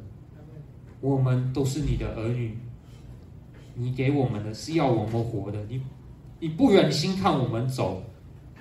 [1.02, 2.58] 我们都是你的儿女，
[3.76, 5.82] 你给我们的是要我们活的，你
[6.40, 8.02] 你不忍心看我们走，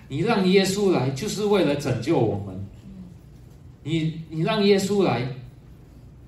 [0.09, 2.66] 你让耶稣来就是为了拯救我们，
[3.83, 5.26] 你你让耶稣来。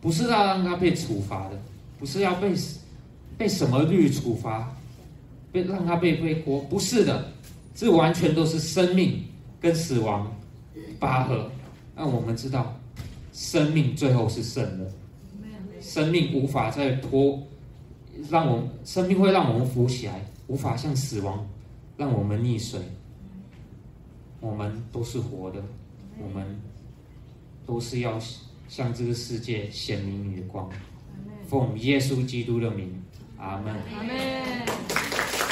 [0.03, 1.61] 不是要让他被处罚的，
[1.99, 2.55] 不是要被
[3.37, 4.75] 被什么律处罚，
[5.53, 7.31] 被让他被背锅，不是的，
[7.75, 9.23] 这完全都是生命
[9.61, 10.35] 跟死亡
[10.99, 11.51] 拔河，
[11.95, 12.75] 让我们知道，
[13.35, 14.91] 生命最后是胜的，
[15.83, 17.39] 生命无法再拖，
[18.31, 21.47] 让我们生命会让我们浮起来，无法像死亡
[21.97, 22.81] 让我们溺水，
[24.41, 25.63] 我们都是活的，
[26.19, 26.61] 我们
[27.65, 28.21] 都是要。
[28.69, 30.71] 向这个世界显明你的光，
[31.49, 33.03] 奉耶稣基督的名，
[33.37, 33.75] 阿门。
[33.93, 35.50] 阿门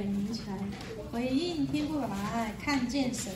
[0.00, 0.56] 回起来，
[1.12, 3.30] 回应听不来，看见谁？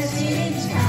[0.00, 0.87] 私に